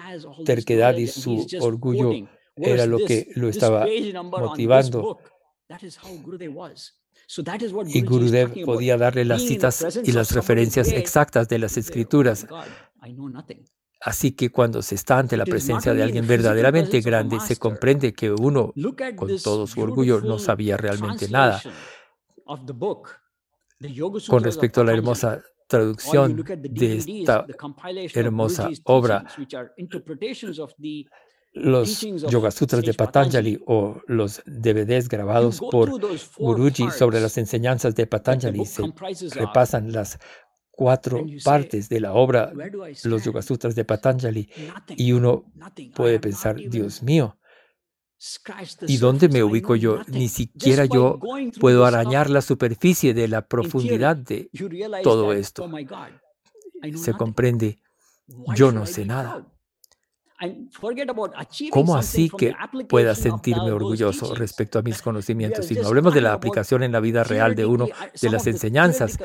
terquedad 0.46 0.96
y 0.98 1.08
su 1.08 1.46
orgullo 1.60 2.12
era 2.14 2.28
"Where's 2.56 2.88
lo 2.88 2.98
que 3.00 3.28
lo 3.36 3.50
estaba 3.50 3.86
motivando. 4.24 5.02
book?" 5.02 5.20
That 5.68 5.84
is 5.84 5.98
how 5.98 6.18
Gurudev 6.24 6.56
was. 6.56 6.96
So 7.28 7.44
that 7.44 7.62
is 7.62 7.74
what 7.74 7.88
y 7.94 8.02
Gurudev 8.02 8.64
podía 8.66 8.98
darle 8.98 9.26
las 9.26 9.42
citas 9.44 10.00
y 10.04 10.12
las 10.14 10.32
referencias 10.32 10.92
exactas 10.92 11.48
de 11.48 11.60
las 11.60 11.78
"Oh 11.78 11.80
escrituras. 11.80 12.48
God, 14.00 14.14
I 14.14 14.18
know 14.18 14.20
nothing." 14.20 14.20
Así 14.20 14.32
que 14.32 14.50
cuando 14.50 14.82
se 14.82 14.96
está 14.96 15.20
ante 15.20 15.38
la 15.38 15.46
presencia 15.46 15.94
de 15.94 16.04
alguien 16.04 16.28
verdaderamente 16.28 17.02
grande, 17.02 17.40
se 17.40 17.58
comprende 17.58 18.14
que 18.14 18.32
uno, 18.32 18.74
con 19.16 19.38
todo 19.44 19.68
su 19.68 19.82
orgullo, 19.82 20.22
no 20.22 20.40
sabía 20.40 20.78
realmente 20.78 21.28
nada. 21.30 21.62
Con 24.28 24.44
respecto 24.44 24.82
a 24.82 24.84
la 24.84 24.94
hermosa 24.94 25.42
traducción 25.68 26.44
de 26.44 26.98
esta 26.98 27.46
hermosa 28.14 28.70
obra, 28.86 29.26
los 31.54 32.02
Yoga 32.02 32.52
Sutras 32.52 32.84
de 32.84 32.94
Patanjali. 32.94 33.60
O 33.66 34.02
los 34.08 34.42
DVDs 34.46 35.10
grabados 35.10 35.60
por 35.60 35.90
Guruji 36.38 36.92
sobre 36.92 37.20
las 37.20 37.38
enseñanzas 37.38 37.96
de 37.96 38.08
Patanjali, 38.08 38.66
se 38.66 38.84
repasan 39.36 39.92
las 39.92 40.20
cuatro 40.80 41.26
partes 41.44 41.90
de 41.90 42.00
la 42.00 42.14
obra, 42.14 42.54
los 43.04 43.24
Yoga? 43.26 43.42
Sutras 43.42 43.76
de 43.76 43.84
Patanjali, 43.84 44.50
y 44.96 45.12
uno 45.12 45.44
puede 45.94 46.22
pensar, 46.22 46.56
Dios 46.56 47.04
mío, 47.04 47.38
¿y 48.88 48.96
dónde 48.96 49.28
me 49.28 49.44
ubico 49.44 49.76
yo? 49.76 50.02
Ni 50.08 50.30
siquiera 50.30 50.86
yo 50.86 51.20
puedo 51.60 51.86
arañar 51.86 52.30
la 52.30 52.42
superficie 52.42 53.14
de 53.14 53.28
la 53.28 53.46
profundidad 53.46 54.16
de 54.16 54.50
todo 55.04 55.34
esto. 55.34 55.66
oh 55.66 56.98
Se 56.98 57.14
comprende, 57.14 57.80
yo 58.56 58.72
no 58.72 58.86
sé 58.86 59.06
nada. 59.06 59.34
proud? 59.34 59.46
And 59.46 59.58
forget 59.58 59.58
about 59.58 59.58
achieving 60.18 60.29
¿Cómo 61.72 61.98
así 61.98 62.30
que 62.30 62.54
pueda 62.88 63.14
sentirme 63.14 63.72
orgulloso 63.72 64.34
respecto 64.36 64.80
a 64.80 64.82
mis 64.82 65.02
conocimientos? 65.02 65.70
Y 65.72 65.76
no 65.76 65.88
hablemos 65.88 66.14
de 66.14 66.22
la 66.22 66.34
aplicación 66.34 66.84
en 66.84 66.92
la 66.92 67.00
vida 67.00 67.24
real 67.24 67.56
de 67.56 67.66
uno 67.66 67.88
de 68.22 68.30
las 68.30 68.48
enseñanzas. 68.48 69.18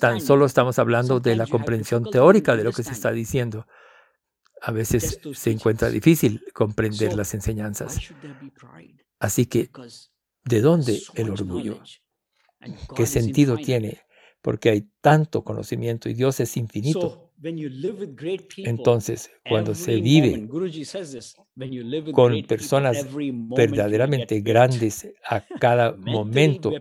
Tan 0.00 0.20
solo 0.20 0.46
estamos 0.46 0.78
hablando 0.78 1.20
de 1.20 1.36
la 1.36 1.46
comprensión 1.46 2.04
teórica 2.10 2.56
de 2.56 2.64
lo 2.64 2.72
que 2.72 2.82
se 2.82 2.92
está 2.92 3.12
diciendo. 3.12 3.66
A 4.62 4.70
veces 4.70 5.20
se 5.34 5.50
encuentra 5.50 5.90
difícil 5.90 6.42
comprender 6.54 7.14
las 7.14 7.34
enseñanzas. 7.34 7.98
Así 9.18 9.46
que, 9.46 9.70
¿de 10.44 10.60
dónde 10.60 11.02
el 11.14 11.30
orgullo? 11.30 11.80
¿Qué 12.94 13.06
sentido 13.06 13.56
tiene? 13.56 14.02
Porque 14.40 14.70
hay 14.70 14.88
tanto 15.00 15.44
conocimiento 15.44 16.08
y 16.08 16.14
Dios 16.14 16.40
es 16.40 16.56
infinito. 16.56 17.21
So, 17.42 17.48
when 17.48 17.58
you 17.58 17.68
live 17.68 17.98
with 17.98 18.16
great 18.16 18.48
people, 18.48 18.70
Entonces, 18.70 19.30
cuando 19.48 19.74
se 19.74 20.00
vive 20.00 20.48
con 22.12 22.42
personas 22.42 23.06
verdaderamente 23.56 24.40
grandes 24.40 25.08
a 25.24 25.40
cada 25.60 25.92
momento, 25.92 26.72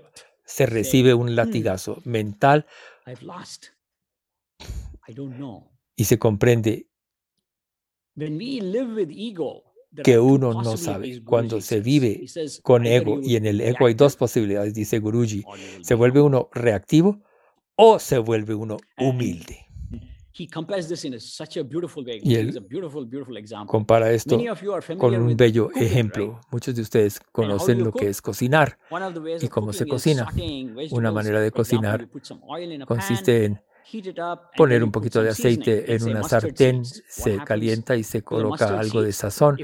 se 0.45 0.65
recibe 0.65 1.13
un 1.13 1.35
latigazo 1.35 2.01
mental 2.05 2.65
I've 3.07 3.23
lost. 3.23 3.67
I 5.07 5.13
don't 5.13 5.35
know. 5.35 5.71
y 5.95 6.05
se 6.05 6.19
comprende 6.19 6.87
When 8.15 8.37
we 8.37 8.61
live 8.61 8.93
with 8.93 9.09
ego, 9.09 9.63
there 9.91 10.03
que 10.03 10.19
uno 10.19 10.53
no 10.53 10.63
possibilities, 10.63 11.15
sabe. 11.17 11.23
Cuando 11.23 11.61
se 11.61 11.75
says. 11.75 11.83
vive 11.83 12.25
con 12.61 12.85
ego 12.85 13.19
y 13.21 13.35
en 13.35 13.45
el 13.45 13.61
ego 13.61 13.87
hay 13.87 13.93
dos 13.93 14.15
posibilidades, 14.15 14.73
dice 14.73 14.99
Guruji. 14.99 15.43
Se 15.81 15.95
vuelve 15.95 16.21
uno 16.21 16.49
reactivo 16.53 17.23
o 17.75 17.99
se 17.99 18.19
vuelve 18.19 18.53
uno 18.53 18.77
humilde. 18.97 19.70
Y 20.33 20.45
él 22.35 22.47
gives 22.47 22.57
a 22.57 22.59
beautiful, 22.61 23.05
beautiful 23.05 23.37
example. 23.37 23.67
Compara 23.69 24.11
esto 24.11 24.37
Many 24.37 24.49
of 24.49 24.61
you 24.61 24.73
are 24.73 24.97
con 24.97 25.13
un 25.13 25.27
with 25.27 25.35
bello 25.35 25.69
ejemplo. 25.75 26.39
Muchos 26.51 26.75
de 26.75 26.81
ustedes 26.81 27.19
conocen 27.31 27.83
lo 27.83 27.91
que 27.91 28.07
es 28.07 28.21
cocinar. 28.21 28.77
Y 29.41 29.47
cómo 29.49 29.73
se 29.73 29.85
cocina. 29.85 30.27
Una 30.91 31.11
manera 31.11 31.41
de 31.41 31.51
cocinar 31.51 32.07
consiste 32.85 33.45
en 33.45 33.61
poner 34.55 34.83
un 34.83 34.91
poquito 34.91 35.21
de 35.21 35.29
aceite 35.29 35.93
en 35.93 36.03
una 36.03 36.23
sartén, 36.23 36.85
se 36.85 37.37
calienta 37.43 37.95
y 37.95 38.03
se 38.03 38.23
coloca 38.23 38.79
algo 38.79 39.01
de 39.01 39.11
sazón. 39.11 39.57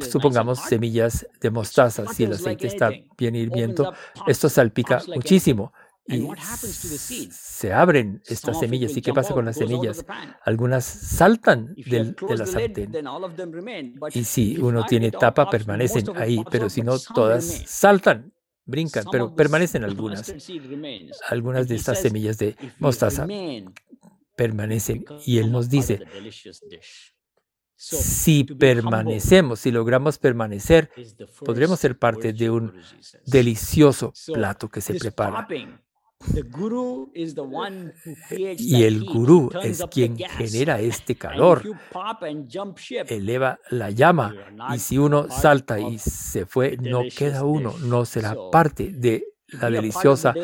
Supongamos 0.00 0.58
semillas 0.58 1.28
de 1.40 1.50
mostaza. 1.50 2.06
Si 2.12 2.24
el 2.24 2.32
aceite 2.32 2.66
está 2.66 2.90
bien 3.16 3.36
hirviendo, 3.36 3.92
esto 4.26 4.48
salpica 4.48 5.02
muchísimo 5.14 5.72
y 6.08 6.36
se 7.28 7.72
abren 7.72 8.22
estas 8.26 8.58
semillas. 8.58 8.96
¿Y 8.96 9.02
qué 9.02 9.12
pasa 9.12 9.34
con 9.34 9.44
las 9.44 9.56
semillas? 9.56 10.06
Algunas 10.42 10.84
saltan 10.84 11.78
del- 11.84 12.16
de 12.26 12.36
la 12.36 12.46
sartén. 12.46 13.00
Y 14.12 14.24
si 14.24 14.56
uno 14.58 14.84
tiene 14.84 15.12
tapa, 15.12 15.48
permanecen 15.48 16.10
ahí, 16.14 16.44
pero 16.44 16.68
si 16.68 16.82
no, 16.82 17.00
todas 17.00 17.62
saltan, 17.66 18.32
brincan, 18.64 19.08
pero 19.08 19.34
permanecen 19.34 19.84
algunas. 19.84 20.36
Algunas 21.28 21.68
de 21.68 21.76
estas 21.76 21.98
semillas 21.98 22.38
de 22.38 22.56
mostaza 22.78 23.34
permanecen. 24.36 25.04
Y 25.24 25.38
él 25.38 25.50
nos 25.52 25.68
dice, 25.68 26.02
si 27.76 28.44
permanecemos, 28.44 29.60
si 29.60 29.70
logramos 29.70 30.18
permanecer, 30.18 30.90
podremos 31.42 31.80
ser 31.80 31.98
parte 31.98 32.32
de 32.32 32.50
un 32.50 32.74
delicioso 33.24 34.12
So, 34.14 34.32
plato 34.32 34.68
que 34.68 34.80
se 34.80 34.94
prepara. 34.94 35.48
Y 38.58 38.82
el 38.82 39.04
gurú 39.04 39.50
es 39.62 39.84
quien 39.90 40.16
genera 40.16 40.80
este 40.80 41.16
calor, 41.16 41.62
eleva 43.08 43.58
la 43.70 43.90
llama. 43.90 44.34
Y 44.74 44.78
si 44.78 44.98
uno 44.98 45.28
salta 45.30 45.78
y 45.78 45.98
se 45.98 46.44
fue, 46.44 46.76
no 46.76 47.02
queda 47.16 47.44
uno, 47.44 47.74
no 47.78 48.04
será 48.04 48.34
parte 48.50 48.90
de 48.92 49.24
la 49.48 49.70
deliciosa 49.70 50.34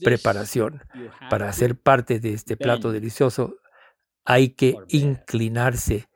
preparación. 0.00 0.82
Para 1.30 1.52
ser 1.52 1.78
parte 1.78 2.20
de 2.20 2.34
este 2.34 2.56
plato 2.56 2.92
delicioso 2.92 3.56
hay 4.26 4.50
que 4.50 4.76
inclinarse 4.88 6.06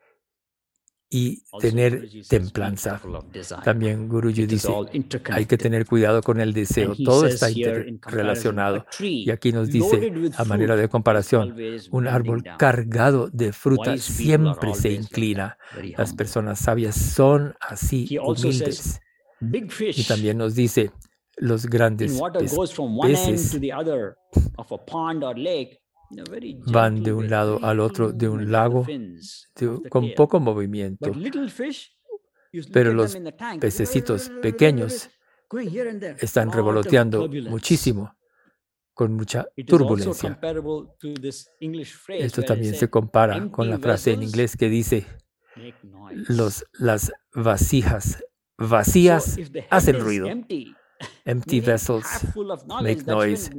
y 1.11 1.43
tener 1.61 2.09
templanza. 2.29 3.01
También 3.65 4.09
Guruji 4.09 4.47
dice, 4.47 4.73
hay 5.31 5.47
que 5.47 5.57
tener 5.57 5.87
cuidado 5.87 6.23
con 6.23 6.41
el 6.41 6.53
deseo. 6.53 6.95
Todo 7.05 7.27
está 7.27 7.49
tree 8.91 9.25
Y 9.25 9.31
aquí 9.31 9.53
nos 9.53 9.69
dice, 9.69 10.13
a 10.37 10.45
manera 10.45 10.77
de 10.77 10.89
comparación, 10.89 11.57
un 11.91 12.09
árbol 12.09 12.45
cargado 12.59 13.29
de 13.33 13.53
fruta 13.53 13.97
siempre 13.97 14.75
se 14.75 14.93
inclina. 14.93 15.57
Las 15.97 16.13
personas 16.13 16.59
sabias 16.59 16.95
son 16.97 17.55
así, 17.61 18.19
humildes. 18.19 19.01
Big 19.41 19.73
Y 19.81 20.03
también 20.05 20.37
nos 20.37 20.55
dice, 20.55 20.91
los 21.37 21.67
grandes 21.67 22.21
peces 23.03 23.59
van 26.73 27.03
de 27.03 27.13
un 27.13 27.29
lado 27.31 27.59
al 27.63 27.81
otro 27.81 28.13
de 28.13 28.29
un 28.29 28.51
lago 28.51 28.85
de- 29.55 29.89
con 29.89 30.05
poco 30.17 30.41
movimiento. 30.41 31.11
Pero 32.73 32.93
los 32.95 33.15
pececitos 33.61 34.31
pequeños 34.43 35.11
están 36.21 36.49
of 36.49 36.55
revoloteando 36.55 37.29
muchísimo, 37.51 38.15
con 38.95 39.13
mucha 39.15 39.47
turbulencia. 39.67 40.39
Esto 42.27 42.43
también 42.43 42.75
se 42.75 42.89
compara 42.91 43.49
con 43.51 43.69
la 43.69 43.75
"Empty 43.77 43.83
frase 43.85 44.13
en 44.13 44.23
inglés 44.23 44.57
que 44.57 44.69
dice, 44.69 45.07
make 45.57 45.75
noise." 45.85 46.33
los, 46.33 46.65
las 46.79 47.13
vasijas 47.35 48.25
vacías 48.57 49.39
hacen 49.71 50.01
ruido. 50.01 50.27
Empty, 51.25 51.61
vessels 51.61 52.07
make 52.81 53.05
noise. 53.05 53.51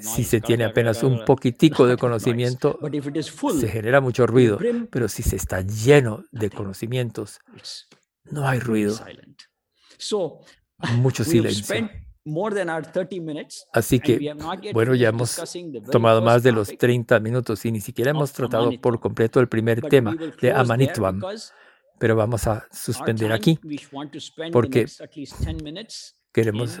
Si 0.00 0.24
se 0.24 0.40
tiene 0.40 0.64
apenas 0.64 1.02
un 1.02 1.24
poquitico 1.24 1.86
de 1.86 1.96
conocimiento, 1.96 2.78
se 3.58 3.68
genera 3.68 4.00
mucho 4.00 4.26
ruido. 4.26 4.58
Pero 4.90 5.08
si 5.08 5.22
se 5.22 5.36
está 5.36 5.60
lleno 5.60 6.24
de 6.32 6.50
conocimientos, 6.50 7.40
no 8.24 8.46
hay 8.46 8.60
ruido, 8.60 8.98
mucho 10.96 11.24
silencio. 11.24 11.64
spent 11.64 11.90
more 12.24 12.54
than 12.54 12.70
our 12.70 12.82
30 12.82 13.20
minutes, 13.20 13.66
Así 13.72 14.00
que, 14.00 14.34
bueno, 14.72 14.94
ya 14.94 15.10
hemos 15.10 15.40
tomado 15.90 16.22
más 16.22 16.42
de 16.42 16.52
los 16.52 16.68
topic, 16.68 16.80
30 16.80 17.20
minutos 17.20 17.64
y 17.66 17.72
ni 17.72 17.80
siquiera 17.80 18.10
hemos 18.10 18.32
tratado 18.32 18.70
por 18.80 18.98
completo 18.98 19.40
el 19.40 19.48
primer 19.48 19.82
tema 19.82 20.14
de 20.14 20.52
because 20.78 21.52
pero 21.98 22.16
vamos 22.16 22.46
a 22.46 22.66
suspender 22.72 23.32
aquí. 23.32 23.58
porque 24.52 24.86
next 26.34 26.48
at 26.48 26.54
least 26.54 26.54
10 26.54 26.54
minutes 26.54 26.80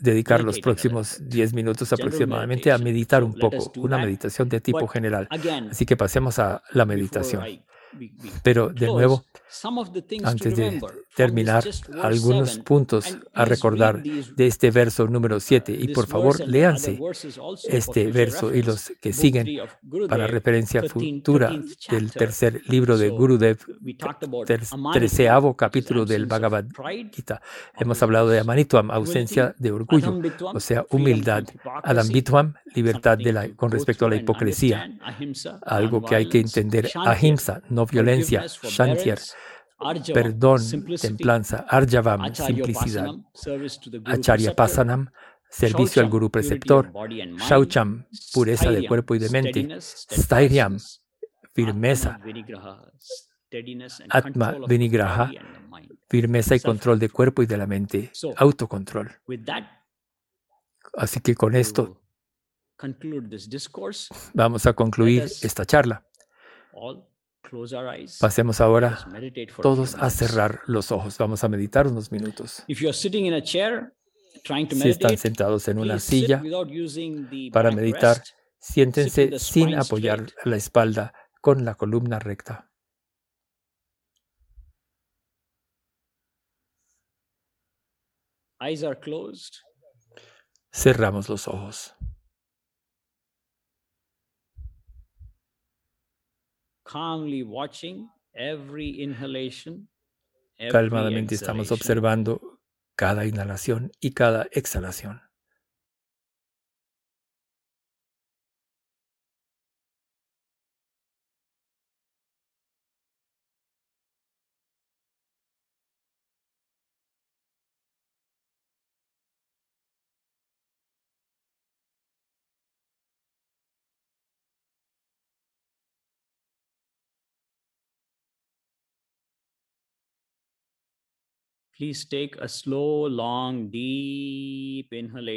dedicar 0.00 0.44
los 0.44 0.60
próximos 0.60 1.18
little 1.18 1.24
bit. 1.26 1.34
10 1.34 1.54
minutos 1.54 1.92
aproximadamente 1.92 2.70
a 2.72 2.78
meditar 2.78 3.24
un 3.24 3.34
poco, 3.34 3.72
una 3.76 3.98
meditación 3.98 4.48
de 4.48 4.60
tipo 4.60 4.86
general. 4.86 5.28
Así 5.70 5.84
que 5.86 5.96
pasemos 5.96 6.38
a 6.38 6.62
la 6.72 6.84
meditación. 6.84 7.44
Pero 8.42 8.68
de 8.68 8.86
nuevo, 8.86 9.24
antes 10.24 10.56
de 10.56 10.80
terminar, 11.16 11.64
algunos 12.02 12.58
puntos 12.58 13.16
a 13.34 13.44
recordar 13.44 14.02
de 14.02 14.46
este 14.46 14.70
verso 14.70 15.06
número 15.08 15.40
7. 15.40 15.76
Y 15.78 15.88
por 15.88 16.06
favor, 16.06 16.46
léanse 16.46 16.98
este 17.68 18.06
verso 18.12 18.54
y 18.54 18.62
los 18.62 18.92
que 19.00 19.12
siguen 19.12 19.46
para 20.08 20.26
referencia 20.26 20.80
13 20.82 20.92
futura 20.92 21.50
13th 21.50 21.90
del 21.90 22.12
tercer 22.12 22.62
libro 22.68 22.98
de 22.98 23.08
Gurudev, 23.08 23.58
ter- 24.46 24.62
treceavo 24.92 25.56
capítulo 25.56 26.04
del 26.04 26.26
Bhagavad 26.26 26.66
Gita. 27.12 27.40
Hemos 27.78 28.02
hablado 28.02 28.28
de 28.28 28.40
Amanitvam, 28.40 28.90
ausencia 28.90 29.54
de 29.58 29.72
orgullo, 29.72 30.20
o 30.54 30.60
sea, 30.60 30.84
humildad. 30.90 31.44
Adambitvam, 31.82 32.54
libertad 32.74 33.18
de 33.18 33.32
la, 33.32 33.48
con 33.56 33.70
respecto 33.70 34.06
a 34.06 34.10
la 34.10 34.16
hipocresía. 34.16 34.90
Algo 35.62 36.02
que 36.04 36.14
hay 36.14 36.28
que 36.28 36.38
entender. 36.40 36.90
Ahimsa, 36.94 37.62
no 37.70 37.77
violencia. 37.86 38.46
Shantyar, 38.46 39.18
forbearance, 39.18 39.34
arjavam, 39.78 40.12
perdón, 40.14 40.60
templanza. 41.00 41.66
Arjavam, 41.68 42.34
simplicidad. 42.34 43.06
guru 43.06 43.24
Acharya 44.04 44.54
Pasanam, 44.54 45.10
servicio 45.48 46.02
al 46.02 46.08
of 46.08 46.30
preceptor. 46.30 46.92
Shaucham, 47.48 48.06
pureza 48.32 48.70
de 48.70 48.86
cuerpo 48.86 49.14
y 49.14 49.18
de 49.18 49.30
mente, 49.30 49.80
Stairyam, 49.80 50.78
firmeza, 51.54 52.20
Atma 54.10 54.58
vinigraha, 54.68 55.30
firmeza 56.08 56.54
y 56.54 56.60
control 56.60 56.98
de 56.98 57.08
cuerpo 57.08 57.42
y 57.42 57.46
de 57.46 57.56
la 57.56 57.66
mente, 57.66 58.12
autocontrol. 58.36 59.10
Así 60.94 61.20
que 61.20 61.34
con 61.34 61.54
esto 61.54 62.00
vamos 64.34 64.66
a 64.66 64.72
concluir 64.74 65.22
esta 65.22 65.64
charla. 65.64 66.04
All 67.48 67.50
close 67.50 67.74
our 67.74 67.88
eyes. 67.88 68.18
Pasemos 68.18 68.60
ahora 68.60 68.98
todos 69.62 69.94
a 69.94 70.10
cerrar 70.10 70.60
los 70.66 70.92
ojos. 70.92 71.16
Vamos 71.18 71.44
a 71.44 71.48
meditar 71.48 71.86
unos 71.86 72.12
minutos. 72.12 72.62
If 72.66 72.80
you're 72.80 72.92
sitting 72.92 73.26
in 73.26 73.34
a 73.34 73.42
chair 73.42 73.94
trying 74.44 74.68
to 74.68 74.76
Si 74.76 74.88
están 74.88 75.10
meditate, 75.10 75.16
sentados 75.16 75.68
en 75.68 75.78
una 75.78 75.98
silla, 75.98 76.40
without 76.42 76.68
using 76.70 77.28
the 77.30 77.50
para 77.52 77.70
meditar, 77.70 78.22
siéntense 78.58 79.38
sin 79.38 79.74
apoyar 79.74 80.20
straight. 80.20 80.46
la 80.46 80.56
espalda 80.56 81.12
con 81.40 81.64
la 81.64 81.74
columna 81.74 82.18
recta. 82.18 82.70
Eyes 88.60 88.82
are 88.82 88.98
closed. 88.98 89.54
Cerramos 90.72 91.28
los 91.28 91.48
ojos. 91.48 91.94
Calmadamente 100.70 101.34
estamos 101.34 101.70
observando 101.70 102.60
cada 102.96 103.26
inhalación 103.26 103.92
y 104.00 104.12
cada 104.12 104.48
exhalación. 104.52 105.27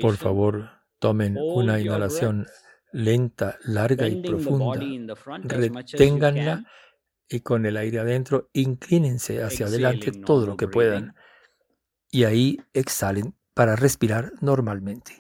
Por 0.02 0.18
favor, 0.18 0.70
tomen 1.00 1.38
una 1.38 1.80
inhalación 1.80 2.48
lenta, 2.92 3.58
larga 3.64 4.08
y 4.08 4.22
profunda. 4.22 4.82
Reténganla 5.44 6.66
y 7.30 7.40
con 7.42 7.66
el 7.66 7.78
aire 7.78 8.00
adentro, 8.00 8.50
inclínense 8.54 9.42
hacia 9.44 9.68
adelante 9.68 10.12
todo 10.12 10.46
lo 10.46 10.58
que 10.58 10.68
puedan 10.68 11.16
y 12.10 12.26
ahí 12.26 12.60
exhalen 12.74 13.36
para 13.54 13.76
respirar 13.76 14.34
normalmente. 14.42 15.18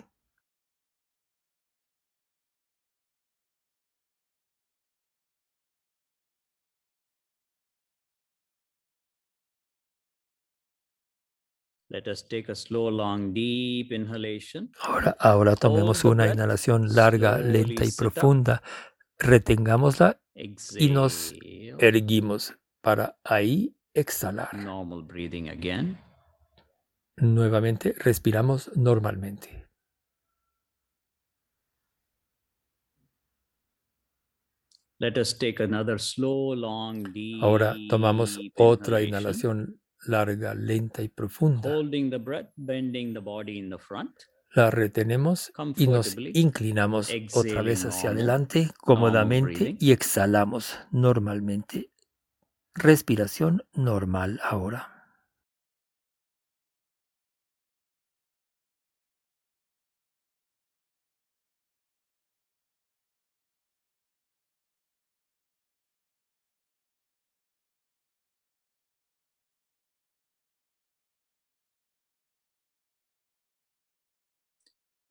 Let 11.92 12.08
us 12.08 12.24
take 12.24 12.50
a 12.50 12.56
slow, 12.56 12.90
long, 12.90 13.34
deep 13.34 13.92
inhalation. 13.92 14.72
Ahora, 14.80 15.18
ahora 15.20 15.58
tomemos 15.58 16.06
una 16.06 16.32
inhalación 16.32 16.96
larga, 16.96 17.38
lenta 17.38 17.84
y 17.84 17.92
profunda. 17.92 18.64
Retengámosla 19.20 20.22
y 20.34 20.88
nos 20.88 21.36
erguimos 21.80 22.56
para 22.80 23.20
ahí 23.26 23.76
exhalar. 23.94 24.54
Normal 24.56 25.04
breathing 25.04 25.50
again. 25.50 26.00
Nuevamente 27.18 27.94
respiramos 27.98 28.72
normalmente. 28.78 29.68
Let 34.98 35.18
us 35.18 35.38
take 35.38 35.62
another 35.62 36.00
slow, 36.00 36.56
long, 36.56 37.12
deep 37.12 37.44
Ahora 37.44 37.76
tomamos 37.90 38.40
otra 38.56 39.02
inhalación 39.02 39.81
larga, 40.06 40.54
lenta 40.54 41.02
y 41.02 41.10
profunda. 41.10 41.70
Holding 41.76 42.10
the 42.10 42.18
breath, 42.18 42.50
bending 42.56 43.14
the 43.14 43.20
body 43.20 43.58
in 43.58 43.70
the 43.70 43.78
front. 43.78 44.12
La 44.54 44.70
retenemos 44.70 45.54
y 45.78 45.88
nos 45.88 46.18
inclinamos 46.34 47.10
otra 47.34 47.62
vez 47.62 47.86
hacia 47.86 48.10
adelante 48.10 48.70
cómodamente 48.80 49.78
y 49.80 49.94
exhalamos 49.94 50.78
normalmente. 50.92 51.90
Respiración 52.74 53.64
normal 53.74 54.42
ahora. 54.44 54.91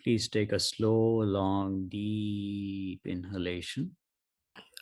Please 0.02 0.30
take 0.30 0.54
a 0.54 0.58
slow, 0.58 1.22
long, 1.22 1.88
deep 1.88 3.06
inhalation. 3.06 3.96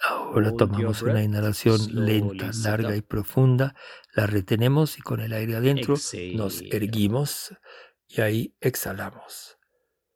Ahora 0.04 0.50
your 0.50 0.56
tomamos 0.56 1.02
una 1.02 1.22
inhalación 1.22 1.80
lenta, 2.06 2.50
larga 2.62 2.94
y 2.94 3.02
profunda. 3.02 3.74
La 4.14 4.26
retenemos 4.26 4.96
y 4.98 5.02
con 5.02 5.20
el 5.20 5.32
aire 5.32 5.56
adentro 5.56 5.96
nos 6.34 6.62
erguimos 6.62 7.52
y 8.06 8.20
ahí 8.20 8.54
exhalamos. 8.60 9.58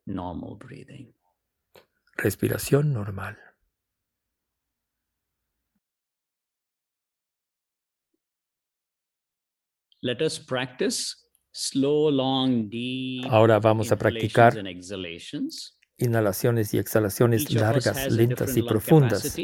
Normal 0.05 0.57
breathing. 0.57 1.13
Respiración 2.15 2.93
normal. 2.93 3.37
Let 10.01 10.21
us 10.21 10.37
practice 10.37 11.22
Ahora 13.29 13.59
vamos 13.59 13.91
a 13.91 13.95
practicar 13.95 14.55
inhalaciones 15.97 16.73
y 16.73 16.77
exhalaciones 16.79 17.51
largas, 17.53 18.11
lentas 18.11 18.57
y 18.57 18.63
profundas. 18.63 19.35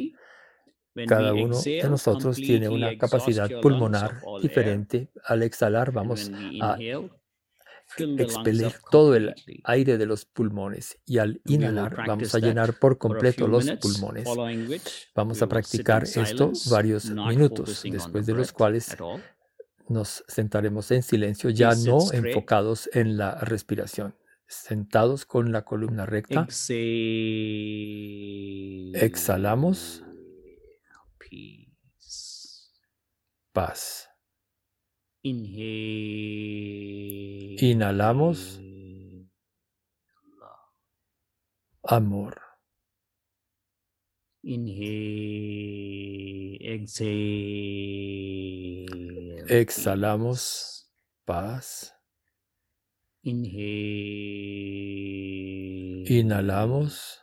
Cada 1.07 1.33
uno 1.33 1.61
de 1.61 1.87
nosotros 1.89 2.35
tiene 2.37 2.67
una 2.67 2.97
capacidad 2.97 3.49
pulmonar 3.61 4.21
diferente. 4.41 5.11
Al 5.23 5.43
exhalar 5.43 5.91
vamos 5.91 6.31
a 6.61 6.77
expeler 7.97 8.73
todo 8.91 9.15
el 9.15 9.33
aire 9.63 9.97
de 9.97 10.05
los 10.05 10.25
pulmones 10.25 10.99
y 11.05 11.17
al 11.19 11.41
inhalar 11.45 12.05
vamos 12.05 12.33
a 12.35 12.39
llenar 12.39 12.77
por 12.77 12.97
completo 12.97 13.47
los 13.47 13.69
pulmones. 13.71 14.27
Vamos 15.15 15.41
a 15.41 15.47
practicar 15.47 16.03
esto 16.03 16.51
varios 16.69 17.05
minutos, 17.05 17.83
después 17.83 18.25
de 18.25 18.33
los 18.33 18.51
cuales. 18.51 18.97
Nos 19.89 20.23
sentaremos 20.27 20.91
en 20.91 21.03
silencio, 21.03 21.49
ya 21.49 21.73
no 21.75 21.99
enfocados 22.13 22.89
en 22.93 23.17
la 23.17 23.35
respiración, 23.35 24.15
sentados 24.47 25.25
con 25.25 25.51
la 25.51 25.63
columna 25.63 26.05
recta. 26.05 26.47
Exhalamos. 28.93 30.03
Paz. 33.51 34.09
Inhalamos. 37.61 38.61
Amor. 41.83 42.39
Inhale. 44.43 46.09
Exhale. 46.61 48.18
Exhalamos. 49.49 50.87
Paz. 51.25 51.91
Inhalamos. 56.05 57.19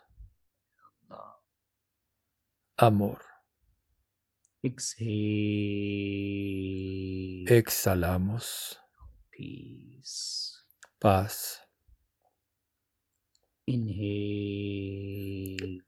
Amor. 2.77 3.23
Exhalamos. 7.47 8.77
Paz. 10.99 11.63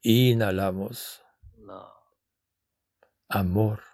Inhalamos. 0.01 1.21
Amor. 3.27 3.88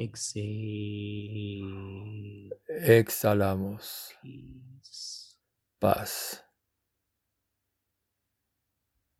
Exhale. 0.00 1.60
Exhalamos. 2.68 4.14
Paz. 5.78 6.42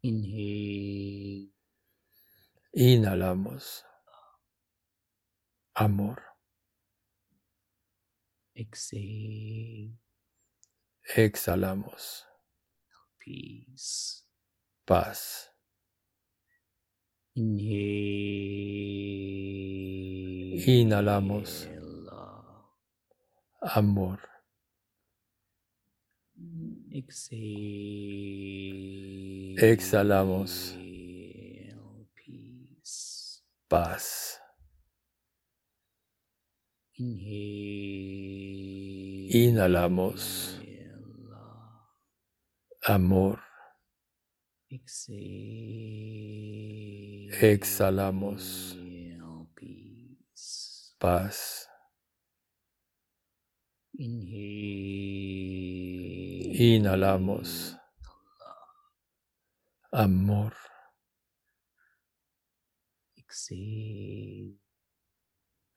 Inhale. 0.02 1.52
Inhalamos. 2.72 3.84
Amor. 5.74 6.22
Exhale. 8.54 9.98
Exhalamos. 11.14 12.26
Peace. 13.18 14.24
Paz. 14.86 15.49
Inhalamos. 20.66 21.68
Amor. 23.62 24.20
Exhalamos. 29.56 30.76
Paz. 33.68 34.40
Inhalamos. 39.32 40.60
Amor. 42.84 43.40
Exhalamos. 47.32 48.76
Paz. 50.98 51.68
Inhalamos. 56.62 57.76
Amor. 59.92 60.56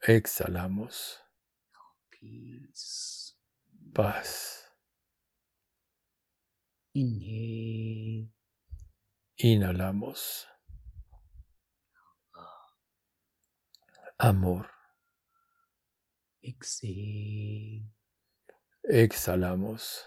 Exhalamos. 0.02 1.20
Paz. 3.94 4.66
Inhalamos. 9.38 10.53
Amor. 14.18 14.70
Exhalamos. 18.84 20.06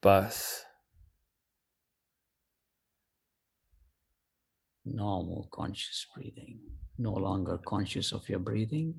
Paz. 0.00 0.64
Normal 4.84 5.48
conscious 5.50 6.06
breathing. 6.14 6.60
No 6.98 7.14
longer 7.14 7.58
conscious 7.64 8.12
of 8.12 8.28
your 8.28 8.38
breathing. 8.38 8.94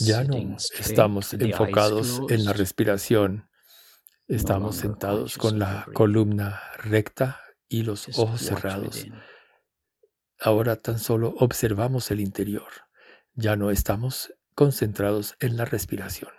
Ya 0.00 0.22
no 0.24 0.56
estamos 0.78 1.34
enfocados 1.34 2.20
en 2.30 2.44
la 2.44 2.52
respiración. 2.52 3.48
Estamos 4.28 4.76
sentados 4.76 5.36
con 5.38 5.58
la 5.58 5.86
columna 5.94 6.60
recta 6.76 7.40
y 7.68 7.82
los 7.82 8.18
ojos 8.18 8.42
cerrados. 8.42 9.06
Ahora 10.40 10.76
tan 10.76 10.98
solo 11.00 11.34
observamos 11.38 12.10
el 12.12 12.20
interior. 12.20 12.68
Ya 13.34 13.56
no 13.56 13.70
estamos 13.70 14.34
concentrados 14.54 15.36
en 15.40 15.56
la 15.56 15.64
respiración. 15.64 16.37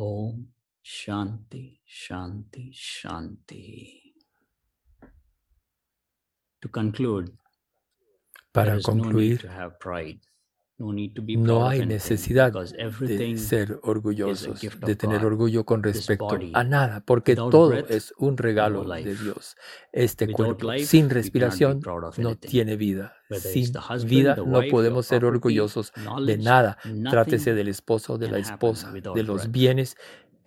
Om 0.00 0.48
Shanti, 0.82 1.78
Shanti, 1.86 2.72
Shanti. 2.72 4.14
To 6.62 6.68
conclude, 6.68 7.36
Para 8.52 8.66
there 8.66 8.76
is 8.78 8.94
no 8.94 8.94
need 8.94 9.02
concluir, 9.02 9.38
to 9.40 9.48
have 9.48 9.78
pride. 9.78 9.80
No 9.84 9.98
need 10.00 10.18
to 10.18 10.26
be 10.26 10.29
no 10.80 11.68
hay 11.68 11.84
necesidad 11.84 12.52
de 12.52 13.36
ser 13.36 13.78
orgullosos, 13.82 14.60
de 14.60 14.96
tener 14.96 15.24
orgullo 15.24 15.64
con 15.64 15.82
respecto 15.82 16.38
a 16.54 16.64
nada, 16.64 17.02
porque 17.04 17.36
todo 17.36 17.74
es 17.74 18.14
un 18.18 18.36
regalo 18.36 18.84
de. 18.84 19.10
Dios. 19.20 19.56
Este 19.92 20.28
cuerpo 20.32 20.72
sin 20.78 21.10
respiración 21.10 21.80
no 22.18 22.36
tiene 22.36 22.76
vida. 22.76 23.14
Sin 23.30 23.72
vida 24.06 24.36
no 24.36 24.62
podemos 24.70 25.06
ser 25.06 25.24
orgullosos 25.24 25.92
de 26.24 26.38
nada. 26.38 26.78
Trátese 27.10 27.54
del 27.54 27.68
esposo, 27.68 28.16
de 28.16 28.26
can 28.26 28.32
la 28.32 28.38
esposa, 28.38 28.92
de 28.92 29.22
los 29.22 29.50
bienes, 29.50 29.96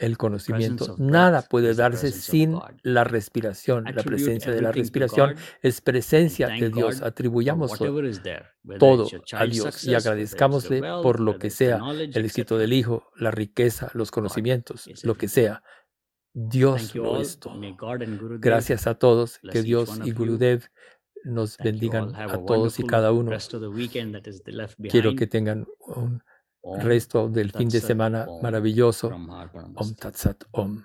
el 0.04 0.18
conocimiento. 0.18 0.96
Nada 0.98 1.44
puede 1.44 1.74
darse 1.74 2.12
sin 2.12 2.60
la 2.82 3.04
respiración. 3.06 3.86
La 3.86 4.04
presencia 4.04 4.52
de 4.52 4.62
la 4.62 4.72
respiración 4.72 5.36
es 5.62 5.82
presencia 5.82 6.50
de 6.50 6.70
Dios. 6.70 7.02
Atribuyamos 7.02 7.80
todo 8.80 9.08
a 9.32 9.46
Dios 9.46 9.84
y 9.86 9.96
agradezcámosle 9.96 10.82
por 11.02 11.20
lo 11.20 11.40
que 11.40 11.50
sea, 11.50 11.80
el 11.92 12.26
éxito 12.26 12.58
del 12.58 12.74
Hijo, 12.74 13.12
la 13.16 13.32
riqueza, 13.32 13.92
los 13.94 14.12
conocimientos, 14.12 14.90
lo 15.04 15.16
que 15.16 15.28
sea. 15.28 15.64
Dios 16.34 16.96
lo 16.96 17.22
es 17.22 17.40
todo. 17.40 17.60
Gracias 18.40 18.88
a 18.88 18.96
todos, 18.96 19.40
que 19.52 19.62
Dios 19.62 20.00
y. 20.04 20.12
Gurudev 20.12 20.70
nos 21.24 21.58
bendigan 21.58 22.14
a 22.16 22.44
todos 22.44 22.80
y 22.80 22.86
cada 22.86 23.12
uno. 23.12 23.32
Quiero 24.90 25.16
que 25.16 25.28
tengan 25.28 25.66
un 25.80 26.24
resto 26.64 27.28
del 27.28 27.52
fin 27.52 27.70
de 27.70 27.80
semana 27.80 28.28
maravilloso. 28.42 29.08
Om 29.08 29.30
Arpanamastu. 29.32 29.96
Tat 29.96 30.16
Sat 30.16 30.44
Om. 30.52 30.84